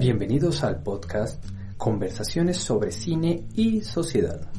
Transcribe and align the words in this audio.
Bienvenidos 0.00 0.64
al 0.64 0.82
podcast 0.82 1.44
Conversaciones 1.76 2.56
sobre 2.56 2.90
Cine 2.90 3.44
y 3.54 3.82
Sociedad. 3.82 4.50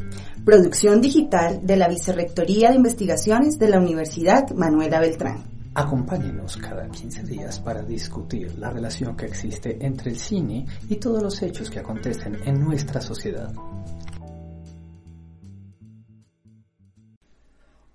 Producción 0.45 1.01
digital 1.01 1.65
de 1.65 1.77
la 1.77 1.87
Vicerrectoría 1.87 2.69
de 2.69 2.75
Investigaciones 2.75 3.57
de 3.57 3.67
la 3.67 3.79
Universidad 3.79 4.51
Manuela 4.51 4.99
Beltrán. 4.99 5.43
Acompáñenos 5.73 6.57
cada 6.57 6.87
15 6.87 7.23
días 7.23 7.59
para 7.59 7.81
discutir 7.81 8.55
la 8.59 8.69
relación 8.69 9.17
que 9.17 9.25
existe 9.25 9.83
entre 9.83 10.11
el 10.11 10.19
cine 10.19 10.67
y 10.87 10.97
todos 10.97 11.23
los 11.23 11.41
hechos 11.41 11.71
que 11.71 11.79
acontecen 11.79 12.37
en 12.45 12.59
nuestra 12.59 13.01
sociedad. 13.01 13.51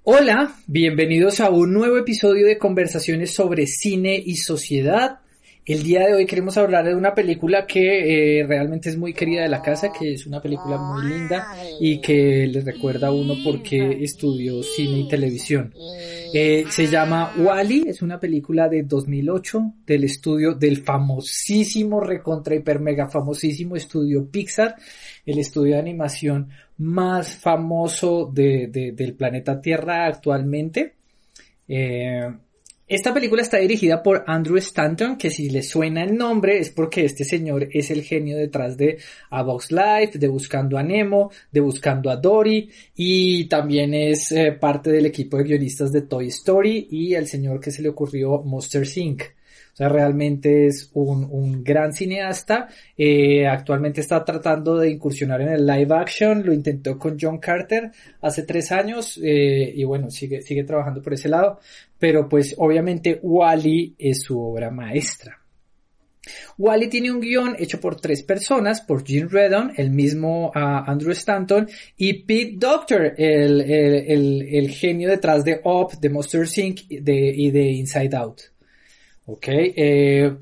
Hola, 0.03 0.57
bienvenidos 0.67 1.39
a 1.39 1.51
un 1.51 1.73
nuevo 1.73 1.97
episodio 1.97 2.45
de 2.45 2.59
Conversaciones 2.59 3.33
sobre 3.33 3.69
Cine 3.69 4.17
y 4.17 4.35
Sociedad. 4.35 5.21
El 5.67 5.83
día 5.83 6.07
de 6.07 6.15
hoy 6.15 6.27
queremos 6.27 6.57
hablar 6.59 6.85
de 6.85 6.95
una 6.95 7.13
película 7.13 7.67
que 7.67 8.39
eh, 8.39 8.47
realmente 8.47 8.89
es 8.89 8.97
muy 8.97 9.13
querida 9.13 9.43
de 9.43 9.49
la 9.49 9.63
casa, 9.63 9.91
que 9.93 10.13
es 10.13 10.25
una 10.25 10.41
película 10.41 10.79
muy 10.79 11.05
linda 11.13 11.57
y 11.81 12.01
que 12.01 12.47
les 12.47 12.65
recuerda 12.65 13.09
a 13.09 13.11
uno 13.11 13.35
porque 13.43 13.99
estudió 14.05 14.63
cine 14.63 15.01
y 15.01 15.09
televisión. 15.09 15.75
Eh, 16.33 16.67
se 16.71 16.87
llama 16.87 17.33
Wally, 17.37 17.87
es 17.89 18.01
una 18.01 18.21
película 18.21 18.69
de 18.69 18.85
2008 18.85 19.73
del 19.85 20.05
estudio 20.05 20.55
del 20.55 20.85
famosísimo, 20.85 21.99
recontra 21.99 22.55
hiper 22.55 22.79
mega 22.79 23.09
famosísimo 23.09 23.75
estudio 23.75 24.31
Pixar, 24.31 24.77
el 25.25 25.41
estudio 25.41 25.75
de 25.75 25.81
animación 25.81 26.49
más 26.79 27.35
famoso 27.35 28.31
de, 28.33 28.69
del 28.95 29.15
planeta 29.15 29.61
Tierra 29.61 30.07
actualmente. 30.07 30.95
Eh, 31.67 32.31
esta 32.89 33.13
película 33.13 33.43
está 33.43 33.59
dirigida 33.59 34.01
por 34.01 34.23
Andrew 34.29 34.57
Stanton, 34.59 35.17
que 35.17 35.31
si 35.31 35.51
le 35.51 35.65
suena 35.65 36.05
el 36.05 36.17
nombre 36.17 36.59
es 36.59 36.71
porque 36.71 37.05
este 37.05 37.25
señor 37.25 37.69
es 37.73 37.91
el 37.91 38.03
genio 38.03 38.37
detrás 38.39 38.77
de 38.77 38.99
A 39.31 39.43
Box 39.43 39.73
Life, 39.73 40.19
de 40.21 40.29
Buscando 40.29 40.79
a 40.79 40.85
Nemo, 40.85 41.33
de 41.51 41.61
Buscando 41.61 42.11
a 42.11 42.17
Dory, 42.17 42.71
y 42.95 43.47
también 43.47 43.93
es 43.93 44.31
eh, 44.31 44.53
parte 44.53 44.93
del 44.93 45.07
equipo 45.07 45.37
de 45.37 45.43
guionistas 45.43 45.91
de 45.91 46.03
Toy 46.03 46.29
Story 46.29 46.87
y 46.89 47.15
el 47.15 47.27
señor 47.27 47.59
que 47.59 47.73
se 47.73 47.83
le 47.83 47.89
ocurrió 47.89 48.43
Monster 48.43 48.87
Inc. 48.97 49.36
O 49.77 49.79
sea, 49.79 49.91
realmente 49.91 50.69
es 50.69 50.89
un, 50.95 51.63
gran 51.63 51.93
cineasta. 51.93 52.67
Eh, 52.97 53.47
actualmente 53.47 54.01
está 54.01 54.25
tratando 54.25 54.79
de 54.79 54.89
incursionar 54.89 55.43
en 55.43 55.51
el 55.51 55.67
live 55.67 55.95
action. 55.95 56.43
Lo 56.47 56.55
intentó 56.55 56.99
con 56.99 57.19
John 57.21 57.37
Carter 57.37 57.91
hace 58.23 58.45
tres 58.45 58.73
años 58.73 59.21
eh, 59.23 59.71
y 59.77 59.85
bueno, 59.85 60.11
sigue, 60.11 60.41
sigue 60.41 60.65
trabajando 60.65 61.03
por 61.03 61.13
ese 61.13 61.29
lado. 61.29 61.61
Pero 61.99 62.27
pues 62.27 62.55
obviamente 62.57 63.21
Wally 63.23 63.97
es 63.99 64.23
su 64.23 64.41
obra 64.41 64.71
maestra. 64.71 65.43
Wally 66.57 66.89
tiene 66.89 67.11
un 67.11 67.21
guion 67.21 67.55
hecho 67.59 67.79
por 67.79 68.01
tres 68.01 68.23
personas, 68.23 68.81
por 68.81 69.07
Gene 69.07 69.29
Redon, 69.29 69.75
el 69.77 69.91
mismo 69.91 70.47
uh, 70.47 70.53
Andrew 70.87 71.13
Stanton, 71.13 71.69
y 71.99 72.25
Pete 72.25 72.55
Doctor, 72.57 73.13
el, 73.19 73.61
el, 73.61 74.43
el, 74.43 74.71
genio 74.71 75.11
detrás 75.11 75.45
de 75.45 75.61
Up, 75.65 76.01
de 76.01 76.09
Monster 76.09 76.47
Inc. 76.57 76.81
y 76.89 77.51
de 77.51 77.71
Inside 77.73 78.17
Out. 78.17 78.56
Ok, 79.27 79.47
eh, 79.49 80.37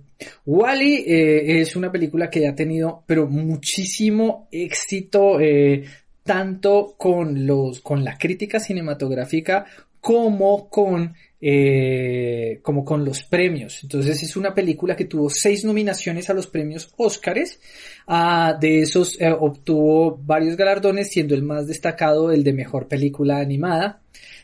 Wally 0.46 1.04
eh, 1.06 1.60
es 1.60 1.74
una 1.76 1.90
película 1.90 2.30
que 2.30 2.46
ha 2.46 2.54
tenido, 2.54 3.02
pero 3.06 3.26
muchísimo 3.26 4.48
éxito, 4.52 5.40
eh, 5.40 5.84
tanto 6.22 6.94
con 6.96 7.46
los, 7.46 7.80
con 7.80 8.04
la 8.04 8.16
crítica 8.16 8.58
cinematográfica 8.58 9.66
como 10.04 10.68
con, 10.68 11.14
eh, 11.40 12.60
como 12.60 12.84
con 12.84 13.06
los 13.06 13.22
premios. 13.22 13.82
Entonces 13.84 14.22
es 14.22 14.36
una 14.36 14.54
película 14.54 14.94
que 14.94 15.06
tuvo 15.06 15.30
seis 15.30 15.64
nominaciones 15.64 16.28
a 16.28 16.34
los 16.34 16.46
premios 16.46 16.92
Óscares. 16.98 17.58
Ah, 18.06 18.54
de 18.60 18.80
esos 18.80 19.18
eh, 19.18 19.30
obtuvo 19.32 20.20
varios 20.22 20.58
galardones, 20.58 21.08
siendo 21.08 21.34
el 21.34 21.42
más 21.42 21.66
destacado 21.66 22.32
el 22.32 22.44
de 22.44 22.52
mejor 22.52 22.86
película 22.86 23.38
animada. 23.38 24.02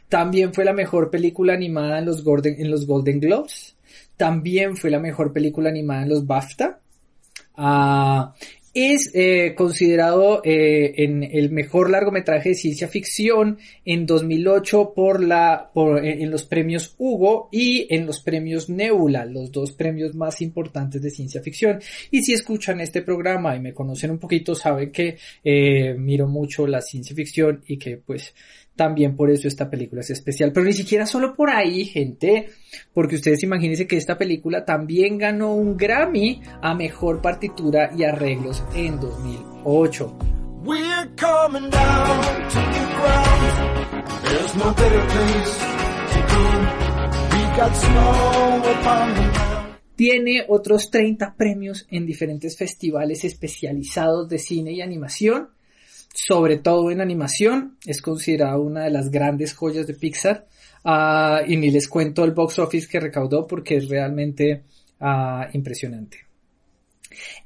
También 0.09 0.55
fue 0.55 0.65
la 0.65 0.73
mejor 0.73 1.11
película 1.11 1.53
animada 1.53 1.99
en 1.99 2.07
los 2.07 2.25
Golden, 2.25 2.59
en 2.59 2.71
los 2.71 2.87
Golden 2.87 3.21
Globes. 3.21 3.77
También 4.21 4.77
fue 4.77 4.91
la 4.91 4.99
mejor 4.99 5.33
película 5.33 5.71
animada 5.71 6.03
en 6.03 6.11
los 6.11 6.27
BAFTA. 6.27 6.79
Ah, 7.57 8.35
es 8.75 9.11
eh, 9.15 9.55
considerado 9.57 10.43
eh, 10.45 10.93
en 10.99 11.23
el 11.23 11.51
mejor 11.51 11.89
largometraje 11.89 12.51
de 12.51 12.55
ciencia 12.55 12.87
ficción 12.87 13.57
en 13.83 14.05
2008 14.05 14.93
por 14.95 15.25
la, 15.25 15.71
por, 15.73 16.05
eh, 16.05 16.23
en 16.23 16.31
los 16.31 16.45
premios 16.45 16.95
Hugo 16.99 17.49
y 17.51 17.87
en 17.89 18.05
los 18.05 18.21
premios 18.21 18.69
Nebula, 18.69 19.25
los 19.25 19.51
dos 19.51 19.73
premios 19.73 20.15
más 20.15 20.43
importantes 20.43 21.01
de 21.01 21.09
ciencia 21.09 21.41
ficción. 21.41 21.81
Y 22.11 22.23
si 22.23 22.35
escuchan 22.35 22.83
este 22.83 23.01
programa 23.01 23.57
y 23.57 23.61
me 23.61 23.73
conocen 23.73 24.11
un 24.11 24.19
poquito, 24.19 24.55
saben 24.55 24.93
que 24.93 25.17
miro 25.97 26.29
mucho 26.29 26.67
la 26.67 26.83
ciencia 26.83 27.17
ficción 27.17 27.63
y 27.67 27.79
que 27.79 27.97
pues 27.97 28.35
también 28.77 29.17
por 29.17 29.31
eso 29.31 29.49
esta 29.49 29.69
película 29.69 30.01
es 30.01 30.11
especial. 30.11 30.53
Pero 30.53 30.67
ni 30.67 30.73
siquiera 30.73 31.07
solo 31.07 31.35
por 31.35 31.51
ahí, 31.51 31.85
gente, 31.85 32.49
porque 32.95 33.17
ustedes 33.17 33.43
imagínense 33.43 33.87
que 33.87 33.97
esta 33.97 34.17
película 34.17 34.65
también 34.65 35.19
ganó 35.19 35.55
un 35.55 35.77
Grammy 35.77 36.41
a 36.63 36.75
Mejor 36.75 37.21
Partitura 37.21 37.91
y 37.97 38.05
Arreglos 38.05 38.63
en 38.75 38.99
2008. 38.99 40.19
Tiene 49.97 50.45
otros 50.49 50.91
30 50.91 51.35
premios 51.37 51.87
en 51.91 52.07
diferentes 52.07 52.57
festivales 52.57 53.25
especializados 53.25 54.29
de 54.29 54.39
cine 54.39 54.73
y 54.73 54.81
animación 54.81 55.51
sobre 56.13 56.59
todo 56.59 56.91
en 56.91 57.01
animación, 57.01 57.77
es 57.87 58.03
considerada 58.03 58.59
una 58.59 58.85
de 58.85 58.91
las 58.91 59.11
grandes 59.11 59.55
joyas 59.55 59.87
de 59.87 59.95
Pixar. 59.95 60.47
Ah, 60.85 61.43
y 61.47 61.57
ni 61.57 61.71
les 61.71 61.89
cuento 61.89 62.25
el 62.25 62.33
box 62.33 62.59
office 62.59 62.89
que 62.89 63.01
recaudó 63.01 63.47
porque 63.47 63.77
es 63.77 63.89
realmente 63.89 64.63
ah, 65.01 65.49
impresionante. 65.53 66.19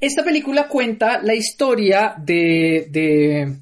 Esta 0.00 0.22
película 0.22 0.69
cuenta 0.69 1.20
la 1.20 1.34
historia 1.34 2.14
de, 2.16 3.56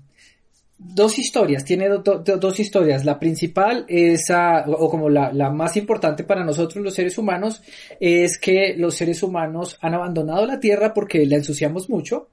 dos 0.78 1.18
historias, 1.18 1.64
tiene 1.64 1.88
dos 1.88 2.60
historias. 2.60 3.04
La 3.04 3.18
principal 3.18 3.86
es, 3.88 4.30
ah, 4.30 4.64
o 4.66 4.90
como 4.90 5.08
la, 5.08 5.32
la, 5.32 5.50
más 5.50 5.76
importante 5.76 6.24
para 6.24 6.44
nosotros 6.44 6.84
los 6.84 6.94
seres 6.94 7.16
humanos, 7.16 7.62
es 7.98 8.38
que 8.38 8.74
los 8.76 8.94
seres 8.94 9.22
humanos 9.22 9.78
han 9.80 9.94
abandonado 9.94 10.44
la 10.44 10.60
Tierra 10.60 10.92
porque 10.92 11.24
la 11.24 11.36
ensuciamos 11.36 11.88
mucho 11.88 12.28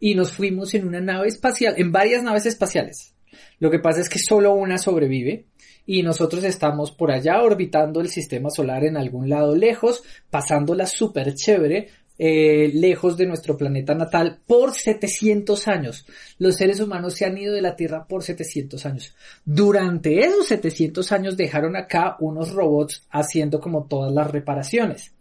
y 0.00 0.14
nos 0.14 0.32
fuimos 0.32 0.74
en 0.74 0.86
una 0.86 1.00
nave 1.00 1.28
espacial, 1.28 1.74
en 1.76 1.92
varias 1.92 2.22
naves 2.22 2.46
espaciales. 2.46 3.14
Lo 3.58 3.70
que 3.70 3.78
pasa 3.78 4.00
es 4.00 4.08
que 4.08 4.18
solo 4.18 4.52
una 4.54 4.78
sobrevive 4.78 5.46
y 5.86 6.02
nosotros 6.02 6.44
estamos 6.44 6.92
por 6.92 7.10
allá 7.10 7.42
orbitando 7.42 8.00
el 8.00 8.08
sistema 8.08 8.50
solar 8.50 8.84
en 8.84 8.96
algún 8.96 9.28
lado 9.28 9.54
lejos, 9.54 10.02
pasándola 10.30 10.86
súper 10.86 11.34
chévere, 11.34 11.88
eh, 12.16 12.70
lejos 12.72 13.16
de 13.16 13.26
nuestro 13.26 13.56
planeta 13.56 13.94
natal 13.94 14.40
por 14.46 14.72
700 14.72 15.66
años. 15.66 16.06
Los 16.38 16.56
seres 16.56 16.78
humanos 16.80 17.14
se 17.14 17.24
han 17.24 17.36
ido 17.36 17.52
de 17.52 17.62
la 17.62 17.74
Tierra 17.74 18.06
por 18.06 18.22
700 18.22 18.86
años. 18.86 19.14
Durante 19.44 20.20
esos 20.20 20.46
700 20.46 21.10
años 21.10 21.36
dejaron 21.36 21.76
acá 21.76 22.16
unos 22.20 22.52
robots 22.52 23.06
haciendo 23.10 23.60
como 23.60 23.86
todas 23.86 24.12
las 24.12 24.30
reparaciones. 24.30 25.12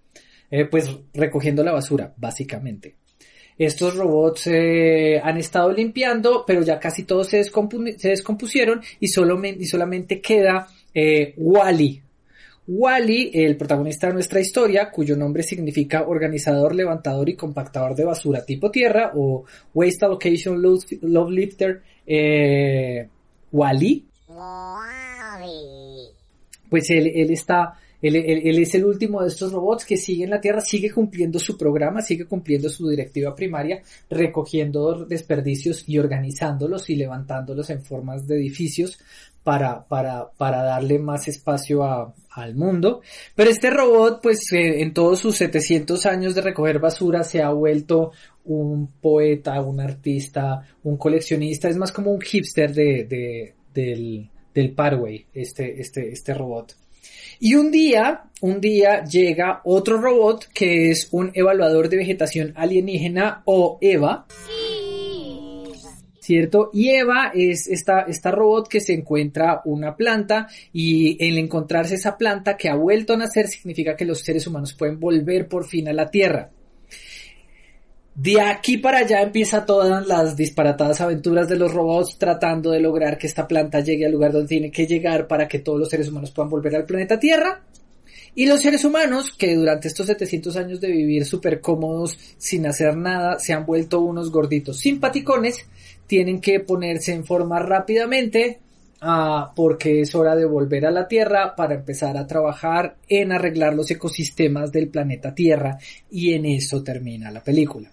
Eh, 0.51 0.65
pues 0.65 0.87
recogiendo 1.13 1.63
la 1.63 1.71
basura, 1.71 2.13
básicamente. 2.15 2.97
Estos 3.57 3.95
robots 3.95 4.47
eh, 4.47 5.19
han 5.23 5.37
estado 5.37 5.71
limpiando, 5.71 6.43
pero 6.45 6.63
ya 6.63 6.79
casi 6.79 7.03
todos 7.03 7.27
se, 7.27 7.37
descompusieron 7.37 8.81
y, 8.99 9.05
y 9.05 9.65
solamente 9.65 10.21
queda 10.21 10.67
eh, 10.93 11.33
Wally. 11.37 12.01
Wally, 12.65 13.31
el 13.33 13.57
protagonista 13.57 14.07
de 14.07 14.13
nuestra 14.13 14.39
historia, 14.39 14.89
cuyo 14.89 15.17
nombre 15.17 15.43
significa 15.43 16.03
organizador, 16.07 16.73
levantador 16.73 17.27
y 17.27 17.35
compactador 17.35 17.93
de 17.93 18.05
basura 18.05 18.45
tipo 18.45 18.71
tierra 18.71 19.11
o 19.15 19.43
Waste 19.73 20.05
Allocation 20.05 20.61
Love 20.61 21.29
Lifter, 21.29 21.81
eh, 22.07 23.07
Wally. 23.51 24.05
Pues 26.69 26.89
él, 26.89 27.11
él 27.13 27.31
está 27.31 27.77
Él, 28.03 28.59
es 28.59 28.75
el 28.75 28.83
último 28.83 29.21
de 29.21 29.29
estos 29.29 29.53
robots 29.53 29.85
que 29.85 29.95
sigue 29.95 30.25
en 30.25 30.31
la 30.31 30.41
Tierra, 30.41 30.59
sigue 30.59 30.91
cumpliendo 30.91 31.39
su 31.39 31.57
programa, 31.57 32.01
sigue 32.01 32.25
cumpliendo 32.25 32.67
su 32.69 32.89
directiva 32.89 33.33
primaria, 33.33 33.81
recogiendo 34.09 35.05
desperdicios 35.05 35.87
y 35.87 35.97
organizándolos 35.97 36.89
y 36.89 36.97
levantándolos 36.97 37.69
en 37.69 37.81
formas 37.81 38.27
de 38.27 38.35
edificios 38.35 38.99
para, 39.41 39.85
para, 39.87 40.29
para 40.37 40.63
darle 40.63 40.99
más 40.99 41.29
espacio 41.29 42.13
al 42.29 42.55
mundo. 42.55 43.01
Pero 43.35 43.49
este 43.49 43.69
robot, 43.69 44.21
pues 44.21 44.51
eh, 44.51 44.81
en 44.81 44.93
todos 44.93 45.19
sus 45.19 45.37
700 45.37 46.05
años 46.05 46.35
de 46.35 46.41
recoger 46.41 46.79
basura 46.79 47.23
se 47.23 47.41
ha 47.41 47.51
vuelto 47.51 48.11
un 48.43 48.87
poeta, 48.99 49.61
un 49.61 49.79
artista, 49.79 50.67
un 50.83 50.97
coleccionista, 50.97 51.69
es 51.69 51.77
más 51.77 51.93
como 51.93 52.11
un 52.11 52.19
hipster 52.19 52.73
de, 52.73 53.05
de, 53.05 53.53
del, 53.73 54.29
del 54.53 54.71
Parway, 54.73 55.25
este, 55.33 55.79
este, 55.79 56.11
este 56.11 56.33
robot. 56.33 56.82
Y 57.45 57.55
un 57.55 57.71
día, 57.71 58.21
un 58.39 58.61
día 58.61 59.03
llega 59.03 59.59
otro 59.65 59.99
robot 59.99 60.47
que 60.53 60.91
es 60.91 61.09
un 61.11 61.29
evaluador 61.33 61.89
de 61.89 61.97
vegetación 61.97 62.53
alienígena 62.55 63.43
o 63.43 63.79
EVA. 63.81 64.25
¿cierto? 66.21 66.69
Y 66.71 66.91
Eva 66.91 67.33
es 67.35 67.67
esta, 67.67 68.03
esta 68.03 68.31
robot 68.31 68.69
que 68.69 68.79
se 68.79 68.93
encuentra 68.93 69.61
una 69.65 69.97
planta 69.97 70.47
y 70.71 71.21
el 71.21 71.37
encontrarse 71.37 71.95
esa 71.95 72.17
planta 72.17 72.55
que 72.55 72.69
ha 72.69 72.75
vuelto 72.75 73.11
a 73.11 73.17
nacer 73.17 73.49
significa 73.49 73.97
que 73.97 74.05
los 74.05 74.21
seres 74.21 74.47
humanos 74.47 74.73
pueden 74.73 74.97
volver 74.97 75.49
por 75.49 75.65
fin 75.65 75.89
a 75.89 75.93
la 75.93 76.09
Tierra. 76.09 76.49
De 78.15 78.39
aquí 78.39 78.77
para 78.77 78.99
allá 78.99 79.23
empieza 79.23 79.65
todas 79.65 80.05
las 80.05 80.35
disparatadas 80.37 81.01
aventuras 81.01 81.49
de 81.49 81.55
los 81.55 81.73
robots 81.73 82.17
tratando 82.19 82.69
de 82.69 82.79
lograr 82.79 83.17
que 83.17 83.25
esta 83.25 83.47
planta 83.47 83.79
llegue 83.79 84.05
al 84.05 84.11
lugar 84.11 84.31
donde 84.31 84.49
tiene 84.49 84.69
que 84.69 84.85
llegar 84.85 85.27
para 85.27 85.47
que 85.47 85.59
todos 85.59 85.79
los 85.79 85.89
seres 85.89 86.09
humanos 86.09 86.29
puedan 86.29 86.51
volver 86.51 86.75
al 86.75 86.85
planeta 86.85 87.17
Tierra. 87.17 87.63
Y 88.35 88.45
los 88.45 88.61
seres 88.61 88.85
humanos, 88.85 89.31
que 89.35 89.55
durante 89.55 89.87
estos 89.87 90.05
700 90.07 90.55
años 90.57 90.81
de 90.81 90.91
vivir 90.91 91.25
súper 91.25 91.59
cómodos, 91.59 92.17
sin 92.37 92.67
hacer 92.67 92.95
nada, 92.95 93.39
se 93.39 93.53
han 93.53 93.65
vuelto 93.65 94.01
unos 94.01 94.31
gorditos 94.31 94.79
simpaticones, 94.79 95.65
tienen 96.05 96.39
que 96.39 96.59
ponerse 96.59 97.13
en 97.13 97.25
forma 97.25 97.59
rápidamente 97.59 98.59
ah, 99.01 99.51
porque 99.55 100.01
es 100.01 100.13
hora 100.13 100.35
de 100.35 100.45
volver 100.45 100.85
a 100.85 100.91
la 100.91 101.07
Tierra 101.07 101.55
para 101.55 101.75
empezar 101.75 102.15
a 102.17 102.27
trabajar 102.27 102.95
en 103.07 103.31
arreglar 103.31 103.73
los 103.73 103.89
ecosistemas 103.89 104.71
del 104.71 104.89
planeta 104.89 105.33
Tierra 105.33 105.79
y 106.11 106.33
en 106.33 106.45
eso 106.45 106.83
termina 106.83 107.31
la 107.31 107.43
película. 107.43 107.89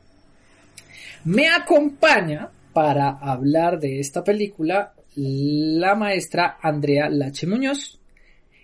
Me 1.24 1.48
acompaña 1.48 2.50
para 2.72 3.10
hablar 3.10 3.78
de 3.78 4.00
esta 4.00 4.24
película 4.24 4.94
la 5.16 5.94
maestra 5.94 6.58
Andrea 6.62 7.08
Lache 7.10 7.46
Muñoz. 7.46 8.00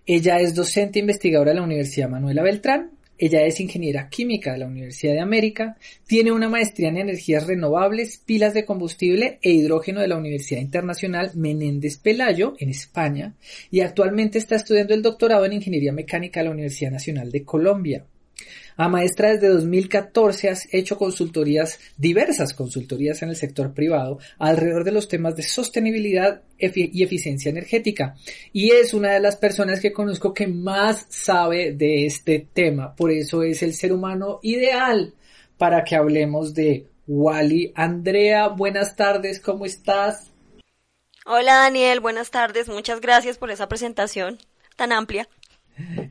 Ella 0.06 0.38
es 0.38 0.54
docente 0.54 0.98
investigadora 0.98 1.50
de 1.50 1.56
la 1.56 1.64
Universidad 1.64 2.08
Manuela 2.08 2.42
Beltrán 2.42 2.96
ella 3.18 3.46
es 3.46 3.60
ingeniera 3.60 4.10
química 4.10 4.52
de 4.52 4.58
la 4.58 4.66
Universidad 4.66 5.14
de 5.14 5.20
América, 5.20 5.76
tiene 6.06 6.32
una 6.32 6.50
maestría 6.50 6.90
en 6.90 6.98
energías 6.98 7.46
renovables, 7.46 8.18
pilas 8.18 8.52
de 8.52 8.66
combustible 8.66 9.38
e 9.40 9.52
hidrógeno 9.52 10.00
de 10.02 10.08
la 10.08 10.18
Universidad 10.18 10.60
Internacional 10.60 11.30
Menéndez 11.34 11.96
Pelayo 11.96 12.54
en 12.58 12.68
España 12.68 13.34
y 13.70 13.80
actualmente 13.80 14.38
está 14.38 14.56
estudiando 14.56 14.92
el 14.92 15.02
doctorado 15.02 15.46
en 15.46 15.54
ingeniería 15.54 15.92
mecánica 15.92 16.40
de 16.40 16.44
la 16.44 16.52
Universidad 16.52 16.90
Nacional 16.90 17.30
de 17.30 17.44
Colombia. 17.44 18.04
A 18.76 18.88
maestra 18.88 19.32
desde 19.32 19.48
2014 19.48 20.50
has 20.50 20.68
hecho 20.70 20.98
consultorías, 20.98 21.80
diversas 21.96 22.52
consultorías 22.52 23.22
en 23.22 23.30
el 23.30 23.36
sector 23.36 23.72
privado 23.72 24.18
alrededor 24.38 24.84
de 24.84 24.92
los 24.92 25.08
temas 25.08 25.34
de 25.34 25.42
sostenibilidad 25.42 26.42
y 26.58 27.02
eficiencia 27.02 27.50
energética. 27.50 28.16
Y 28.52 28.72
es 28.72 28.92
una 28.92 29.12
de 29.12 29.20
las 29.20 29.36
personas 29.36 29.80
que 29.80 29.92
conozco 29.92 30.34
que 30.34 30.46
más 30.46 31.06
sabe 31.08 31.72
de 31.72 32.04
este 32.04 32.46
tema. 32.52 32.94
Por 32.94 33.10
eso 33.10 33.42
es 33.42 33.62
el 33.62 33.72
ser 33.72 33.92
humano 33.92 34.40
ideal 34.42 35.14
para 35.56 35.82
que 35.82 35.96
hablemos 35.96 36.52
de 36.52 36.86
Wally. 37.06 37.72
Andrea, 37.74 38.48
buenas 38.48 38.94
tardes, 38.94 39.40
¿cómo 39.40 39.64
estás? 39.64 40.30
Hola 41.24 41.54
Daniel, 41.54 42.00
buenas 42.00 42.30
tardes. 42.30 42.68
Muchas 42.68 43.00
gracias 43.00 43.38
por 43.38 43.50
esa 43.50 43.68
presentación 43.68 44.38
tan 44.76 44.92
amplia. 44.92 45.28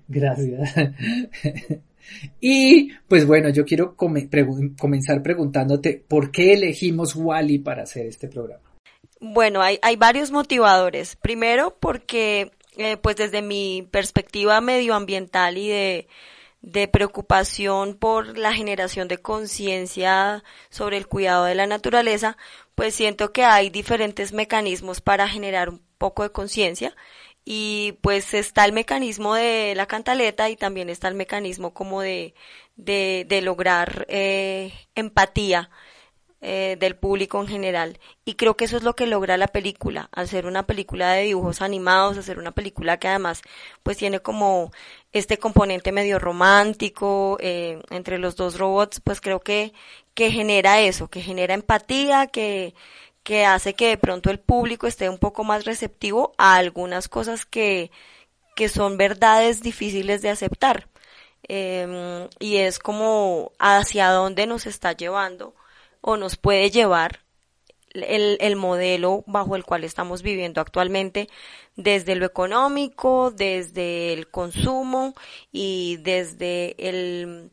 Gracias. 0.07 0.73
Y 2.39 2.91
pues 3.07 3.25
bueno, 3.25 3.49
yo 3.49 3.65
quiero 3.65 3.95
comenzar 3.95 5.21
preguntándote 5.23 6.03
por 6.07 6.31
qué 6.31 6.53
elegimos 6.53 7.15
Wally 7.15 7.59
para 7.59 7.83
hacer 7.83 8.05
este 8.05 8.27
programa. 8.27 8.63
Bueno, 9.19 9.61
hay, 9.61 9.79
varios 9.97 10.31
motivadores. 10.31 11.15
Primero, 11.15 11.75
porque 11.79 12.51
eh, 12.77 12.97
pues 12.97 13.15
desde 13.15 13.41
mi 13.41 13.87
perspectiva 13.89 14.61
medioambiental 14.61 15.57
y 15.57 15.69
de 16.61 16.87
preocupación 16.87 17.95
por 17.95 18.37
la 18.37 18.53
generación 18.53 19.07
de 19.07 19.19
conciencia 19.19 20.43
sobre 20.69 20.97
el 20.97 21.07
cuidado 21.07 21.45
de 21.45 21.55
la 21.55 21.67
naturaleza, 21.67 22.37
pues 22.75 22.93
siento 22.93 23.31
que 23.31 23.43
hay 23.43 23.69
diferentes 23.69 24.33
mecanismos 24.33 24.99
para 24.99 25.27
generar 25.27 25.69
un 25.69 25.81
poco 25.97 26.23
de 26.23 26.31
conciencia 26.31 26.95
y 27.45 27.93
pues 28.01 28.33
está 28.33 28.65
el 28.65 28.73
mecanismo 28.73 29.35
de 29.35 29.73
la 29.75 29.85
cantaleta 29.85 30.49
y 30.49 30.57
también 30.57 30.89
está 30.89 31.07
el 31.07 31.15
mecanismo 31.15 31.73
como 31.73 32.01
de, 32.01 32.33
de, 32.75 33.25
de 33.29 33.41
lograr 33.41 34.05
eh, 34.09 34.73
empatía 34.95 35.69
eh, 36.41 36.75
del 36.79 36.95
público 36.95 37.41
en 37.41 37.47
general. 37.47 37.99
Y 38.25 38.35
creo 38.35 38.55
que 38.57 38.65
eso 38.65 38.77
es 38.77 38.83
lo 38.83 38.95
que 38.95 39.07
logra 39.07 39.37
la 39.37 39.47
película, 39.47 40.09
hacer 40.11 40.45
una 40.45 40.67
película 40.67 41.13
de 41.13 41.23
dibujos 41.23 41.61
animados, 41.61 42.17
hacer 42.17 42.39
una 42.39 42.51
película 42.51 42.97
que 42.99 43.07
además 43.07 43.41
pues 43.83 43.97
tiene 43.97 44.19
como 44.19 44.71
este 45.11 45.37
componente 45.39 45.91
medio 45.91 46.19
romántico 46.19 47.37
eh, 47.41 47.81
entre 47.89 48.19
los 48.19 48.35
dos 48.35 48.59
robots, 48.59 49.01
pues 49.01 49.21
creo 49.21 49.39
que, 49.39 49.73
que 50.13 50.31
genera 50.31 50.81
eso, 50.81 51.07
que 51.09 51.21
genera 51.21 51.53
empatía, 51.53 52.27
que, 52.27 52.75
que 53.25 53.43
hace 53.43 53.73
que 53.73 53.89
de 53.89 53.97
pronto 53.97 54.29
el 54.29 54.39
público 54.39 54.85
esté 54.85 55.09
un 55.09 55.17
poco 55.17 55.43
más 55.43 55.65
receptivo 55.65 56.33
a 56.37 56.55
algunas 56.57 57.09
cosas 57.09 57.45
que, 57.45 57.91
que 58.55 58.69
son 58.69 58.97
verdades 58.97 59.63
difíciles 59.63 60.21
de 60.21 60.29
aceptar. 60.29 60.87
Em, 61.47 62.29
y 62.39 62.57
es 62.57 62.77
como 62.79 63.51
hacia 63.59 64.09
dónde 64.11 64.45
nos 64.45 64.67
está 64.67 64.93
llevando 64.93 65.55
o 66.01 66.17
nos 66.17 66.37
puede 66.37 66.69
llevar 66.69 67.21
el, 67.93 68.37
el, 68.41 68.55
modelo 68.55 69.23
bajo 69.27 69.55
el 69.55 69.63
cual 69.63 69.83
estamos 69.83 70.21
viviendo 70.21 70.61
actualmente, 70.61 71.27
desde 71.75 72.15
lo 72.15 72.25
económico, 72.27 73.31
desde 73.31 74.13
el 74.13 74.27
consumo 74.29 75.15
y 75.51 75.97
desde 75.97 76.75
el 76.77 77.51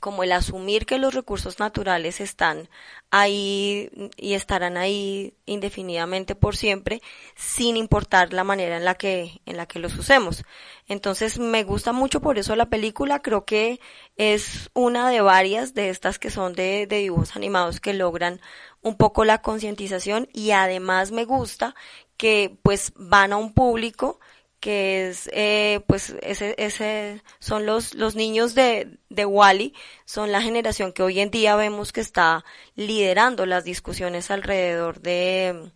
como 0.00 0.22
el 0.22 0.32
asumir 0.32 0.86
que 0.86 0.98
los 0.98 1.14
recursos 1.14 1.58
naturales 1.58 2.20
están 2.20 2.68
ahí 3.10 3.90
y 4.16 4.34
estarán 4.34 4.76
ahí 4.76 5.34
indefinidamente 5.46 6.34
por 6.34 6.56
siempre 6.56 7.02
sin 7.36 7.76
importar 7.76 8.32
la 8.32 8.44
manera 8.44 8.76
en 8.76 8.84
la 8.84 8.94
que 8.94 9.40
en 9.46 9.56
la 9.56 9.66
que 9.66 9.78
los 9.78 9.96
usemos. 9.96 10.44
Entonces 10.88 11.38
me 11.38 11.64
gusta 11.64 11.92
mucho 11.92 12.20
por 12.20 12.38
eso 12.38 12.56
la 12.56 12.66
película, 12.66 13.22
creo 13.22 13.44
que 13.44 13.80
es 14.16 14.70
una 14.74 15.10
de 15.10 15.20
varias 15.20 15.74
de 15.74 15.90
estas 15.90 16.18
que 16.18 16.30
son 16.30 16.54
de, 16.54 16.86
de 16.86 16.98
dibujos 16.98 17.36
animados 17.36 17.80
que 17.80 17.94
logran 17.94 18.40
un 18.80 18.96
poco 18.96 19.24
la 19.24 19.42
concientización 19.42 20.28
y 20.32 20.50
además 20.50 21.12
me 21.12 21.24
gusta 21.24 21.74
que 22.16 22.56
pues 22.62 22.92
van 22.96 23.32
a 23.32 23.36
un 23.36 23.52
público 23.52 24.20
que 24.62 25.08
es 25.08 25.28
eh, 25.32 25.80
pues 25.88 26.14
ese, 26.22 26.54
ese 26.56 27.22
son 27.40 27.66
los 27.66 27.94
los 27.94 28.14
niños 28.14 28.54
de 28.54 28.98
de 29.10 29.26
Wally 29.26 29.74
son 30.04 30.30
la 30.32 30.40
generación 30.40 30.92
que 30.92 31.02
hoy 31.02 31.18
en 31.20 31.32
día 31.32 31.56
vemos 31.56 31.92
que 31.92 32.00
está 32.00 32.44
liderando 32.76 33.44
las 33.44 33.64
discusiones 33.64 34.30
alrededor 34.30 35.00
de 35.00 35.72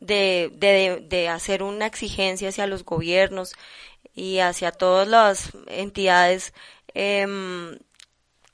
de, 0.00 0.50
de, 0.54 1.06
de 1.08 1.28
hacer 1.28 1.62
una 1.62 1.86
exigencia 1.86 2.48
hacia 2.48 2.66
los 2.66 2.84
gobiernos 2.84 3.54
y 4.14 4.40
hacia 4.40 4.72
todas 4.72 5.06
las 5.06 5.52
entidades 5.68 6.54
eh, 6.94 7.26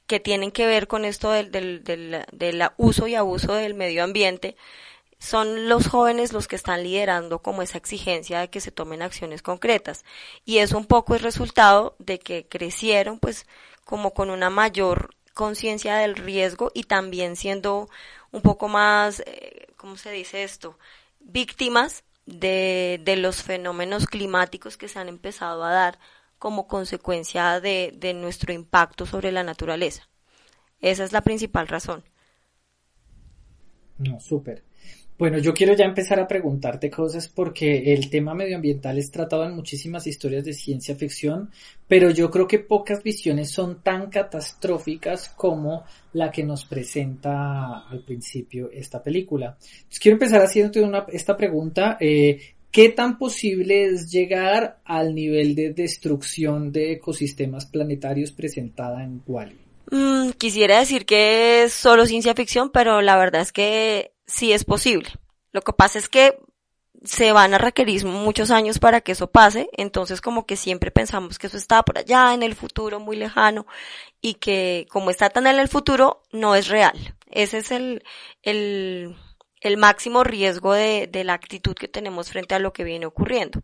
que 0.06 0.20
tienen 0.20 0.50
que 0.50 0.66
ver 0.66 0.88
con 0.88 1.04
esto 1.06 1.30
del, 1.30 1.50
del, 1.52 1.84
del, 1.84 2.26
del 2.32 2.62
uso 2.76 3.06
y 3.06 3.14
abuso 3.14 3.54
del 3.54 3.74
medio 3.74 4.04
ambiente 4.04 4.56
son 5.20 5.68
los 5.68 5.86
jóvenes 5.86 6.32
los 6.32 6.48
que 6.48 6.56
están 6.56 6.82
liderando 6.82 7.40
como 7.40 7.60
esa 7.60 7.76
exigencia 7.76 8.40
de 8.40 8.48
que 8.48 8.60
se 8.60 8.72
tomen 8.72 9.02
acciones 9.02 9.42
concretas. 9.42 10.04
Y 10.46 10.58
es 10.58 10.72
un 10.72 10.86
poco 10.86 11.14
el 11.14 11.20
resultado 11.20 11.94
de 11.98 12.18
que 12.18 12.48
crecieron 12.48 13.18
pues 13.18 13.46
como 13.84 14.12
con 14.14 14.30
una 14.30 14.48
mayor 14.48 15.14
conciencia 15.34 15.96
del 15.96 16.16
riesgo 16.16 16.72
y 16.74 16.84
también 16.84 17.36
siendo 17.36 17.90
un 18.32 18.40
poco 18.40 18.68
más, 18.68 19.20
eh, 19.26 19.66
¿cómo 19.76 19.96
se 19.96 20.10
dice 20.10 20.42
esto? 20.42 20.78
Víctimas 21.20 22.02
de, 22.24 22.98
de 23.04 23.16
los 23.16 23.42
fenómenos 23.42 24.06
climáticos 24.06 24.78
que 24.78 24.88
se 24.88 24.98
han 25.00 25.08
empezado 25.08 25.64
a 25.64 25.70
dar 25.70 25.98
como 26.38 26.66
consecuencia 26.66 27.60
de, 27.60 27.92
de 27.94 28.14
nuestro 28.14 28.54
impacto 28.54 29.04
sobre 29.04 29.32
la 29.32 29.44
naturaleza. 29.44 30.08
Esa 30.80 31.04
es 31.04 31.12
la 31.12 31.20
principal 31.20 31.68
razón. 31.68 32.04
No, 33.98 34.18
súper. 34.18 34.69
Bueno, 35.20 35.36
yo 35.36 35.52
quiero 35.52 35.74
ya 35.74 35.84
empezar 35.84 36.18
a 36.18 36.26
preguntarte 36.26 36.90
cosas 36.90 37.28
porque 37.28 37.92
el 37.92 38.08
tema 38.08 38.34
medioambiental 38.34 38.96
es 38.96 39.10
tratado 39.10 39.44
en 39.44 39.54
muchísimas 39.54 40.06
historias 40.06 40.46
de 40.46 40.54
ciencia 40.54 40.96
ficción, 40.96 41.50
pero 41.86 42.08
yo 42.08 42.30
creo 42.30 42.48
que 42.48 42.58
pocas 42.58 43.02
visiones 43.02 43.50
son 43.50 43.82
tan 43.82 44.08
catastróficas 44.08 45.28
como 45.28 45.84
la 46.14 46.30
que 46.30 46.42
nos 46.42 46.64
presenta 46.64 47.86
al 47.86 48.02
principio 48.02 48.70
esta 48.72 49.02
película. 49.02 49.58
Entonces, 49.60 49.98
quiero 50.00 50.14
empezar 50.14 50.40
haciéndote 50.40 50.80
una, 50.80 51.04
esta 51.12 51.36
pregunta. 51.36 51.98
Eh, 52.00 52.40
¿Qué 52.70 52.88
tan 52.88 53.18
posible 53.18 53.84
es 53.84 54.10
llegar 54.10 54.80
al 54.86 55.14
nivel 55.14 55.54
de 55.54 55.74
destrucción 55.74 56.72
de 56.72 56.92
ecosistemas 56.92 57.66
planetarios 57.66 58.32
presentada 58.32 59.04
en 59.04 59.20
Wally? 59.26 59.58
Mm, 59.90 60.30
quisiera 60.38 60.78
decir 60.78 61.04
que 61.04 61.64
es 61.64 61.74
solo 61.74 62.06
ciencia 62.06 62.32
ficción, 62.32 62.70
pero 62.70 63.02
la 63.02 63.18
verdad 63.18 63.42
es 63.42 63.52
que 63.52 64.12
sí 64.30 64.52
es 64.52 64.64
posible. 64.64 65.10
Lo 65.52 65.62
que 65.62 65.72
pasa 65.72 65.98
es 65.98 66.08
que 66.08 66.38
se 67.04 67.32
van 67.32 67.54
a 67.54 67.58
requerir 67.58 68.04
muchos 68.04 68.50
años 68.50 68.78
para 68.78 69.00
que 69.00 69.12
eso 69.12 69.30
pase, 69.30 69.70
entonces 69.76 70.20
como 70.20 70.44
que 70.44 70.56
siempre 70.56 70.90
pensamos 70.90 71.38
que 71.38 71.46
eso 71.46 71.56
está 71.56 71.82
por 71.82 71.98
allá 71.98 72.34
en 72.34 72.42
el 72.42 72.54
futuro 72.54 73.00
muy 73.00 73.16
lejano 73.16 73.66
y 74.20 74.34
que 74.34 74.86
como 74.90 75.10
está 75.10 75.30
tan 75.30 75.46
en 75.46 75.58
el 75.58 75.68
futuro 75.68 76.22
no 76.30 76.54
es 76.54 76.68
real. 76.68 77.16
Ese 77.30 77.58
es 77.58 77.70
el, 77.70 78.04
el, 78.42 79.16
el 79.60 79.76
máximo 79.76 80.24
riesgo 80.24 80.72
de, 80.72 81.06
de, 81.06 81.24
la 81.24 81.34
actitud 81.34 81.74
que 81.74 81.88
tenemos 81.88 82.30
frente 82.30 82.54
a 82.54 82.58
lo 82.58 82.72
que 82.72 82.84
viene 82.84 83.06
ocurriendo. 83.06 83.62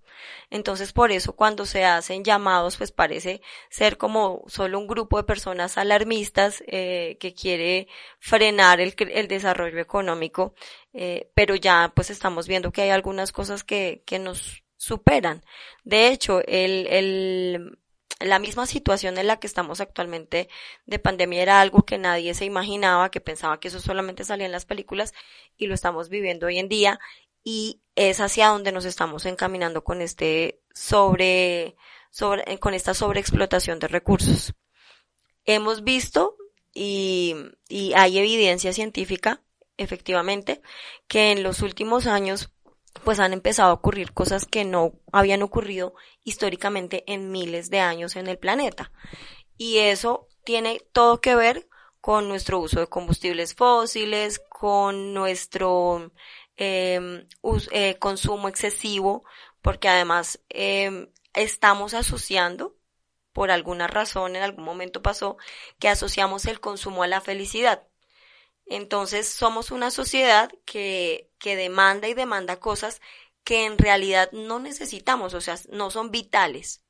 Entonces, 0.51 0.93
por 0.93 1.11
eso 1.11 1.35
cuando 1.35 1.65
se 1.65 1.85
hacen 1.85 2.23
llamados, 2.23 2.77
pues 2.77 2.93
parece 2.93 3.41
ser 3.71 3.97
como 3.97 4.45
solo 4.47 4.79
un 4.79 4.87
grupo 4.87 5.17
de 5.17 5.25
personas 5.25 5.79
alarmistas 5.79 6.63
eh, 6.67 7.17
que 7.19 7.35
quiere 7.35 7.89
frenar 8.19 8.81
el, 8.81 8.95
el 8.99 9.29
desarrollo 9.29 9.81
económico, 9.81 10.55
eh, 10.93 11.31
pero 11.35 11.55
ya 11.55 11.93
pues 11.95 12.11
estamos 12.11 12.47
viendo 12.47 12.73
que 12.73 12.83
hay 12.83 12.91
algunas 12.91 13.33
cosas 13.33 13.65
que, 13.65 14.03
que 14.07 14.19
nos 14.19 14.65
superan. 14.77 15.43
De 15.85 16.09
hecho, 16.09 16.41
el, 16.47 16.87
el, 16.89 17.79
la 18.21 18.39
misma 18.39 18.67
situación 18.67 19.19
en 19.19 19.27
la 19.27 19.39
que 19.39 19.47
estamos 19.47 19.81
actualmente 19.81 20.49
de 20.87 20.99
pandemia 20.99 21.43
era 21.43 21.61
algo 21.61 21.85
que 21.85 21.99
nadie 21.99 22.35
se 22.35 22.45
imaginaba, 22.45 23.11
que 23.11 23.21
pensaba 23.21 23.61
que 23.61 23.69
eso 23.69 23.81
solamente 23.81 24.25
salía 24.25 24.47
en 24.47 24.53
las 24.53 24.65
películas 24.65 25.13
y 25.57 25.67
lo 25.67 25.75
estamos 25.75 26.09
viviendo 26.09 26.47
hoy 26.47 26.59
en 26.59 26.69
día 26.69 26.99
y 27.45 27.81
es 27.95 28.21
hacia 28.21 28.49
donde 28.49 28.73
nos 28.73 28.85
estamos 28.85 29.27
encaminando 29.27 29.85
con 29.85 30.01
este 30.01 30.61
sobre, 30.75 31.77
sobre 32.11 32.59
con 32.59 32.75
esta 32.75 32.95
sobreexplotación 32.95 33.79
de 33.79 33.89
recursos. 33.89 34.55
Hemos 35.45 35.85
visto 35.85 36.37
y 36.75 37.35
hay 37.95 38.19
evidencia 38.19 38.73
científica, 38.73 39.43
efectivamente, 39.77 40.61
que 41.07 41.33
en 41.33 41.43
los 41.43 41.63
últimos 41.63 42.07
años 42.07 42.51
pues 43.05 43.21
han 43.21 43.33
empezado 43.33 43.71
a 43.71 43.75
ocurrir 43.75 44.13
cosas 44.13 44.45
que 44.47 44.65
no 44.65 44.93
habían 45.13 45.43
ocurrido 45.43 45.95
históricamente 46.25 47.05
en 47.07 47.31
miles 47.31 47.71
de 47.71 47.81
años 47.81 48.17
en 48.17 48.27
el 48.27 48.39
planeta. 48.39 48.93
Y 49.57 49.79
eso 49.79 50.29
tiene 50.45 50.81
todo 50.93 51.21
que 51.21 51.35
ver 51.35 51.69
con 52.01 52.29
nuestro 52.29 52.61
uso 52.61 52.81
de 52.81 52.87
combustibles 52.87 53.55
fósiles, 53.55 54.39
con 54.49 55.13
nuestro 55.13 56.13
eh, 56.57 57.27
eh, 57.73 57.99
consumo 57.99 58.49
excesivo, 58.49 59.25
porque 59.61 59.89
además 59.89 60.41
eh, 60.49 61.11
estamos 61.35 61.95
asociando, 61.95 62.77
por 63.33 63.51
alguna 63.51 63.87
razón 63.87 64.37
en 64.37 64.43
algún 64.43 64.65
momento 64.65 65.03
pasó, 65.03 65.37
que 65.79 65.89
asociamos 65.89 66.47
el 66.47 66.61
consumo 66.61 67.03
a 67.03 67.09
la 67.09 67.21
felicidad. 67.21 67.87
Entonces 68.67 69.29
somos 69.29 69.71
una 69.71 69.91
sociedad 69.91 70.51
que, 70.65 71.31
que 71.39 71.57
demanda 71.57 72.09
y 72.09 72.15
demanda 72.15 72.59
cosas 72.59 73.01
que 73.47 73.65
en 73.65 73.79
realidad 73.79 74.31
no 74.33 74.59
necesitamos, 74.59 75.33
o 75.33 75.41
sea, 75.41 75.57
no 75.71 75.93
son 75.93 76.11
vitales. 76.11 76.83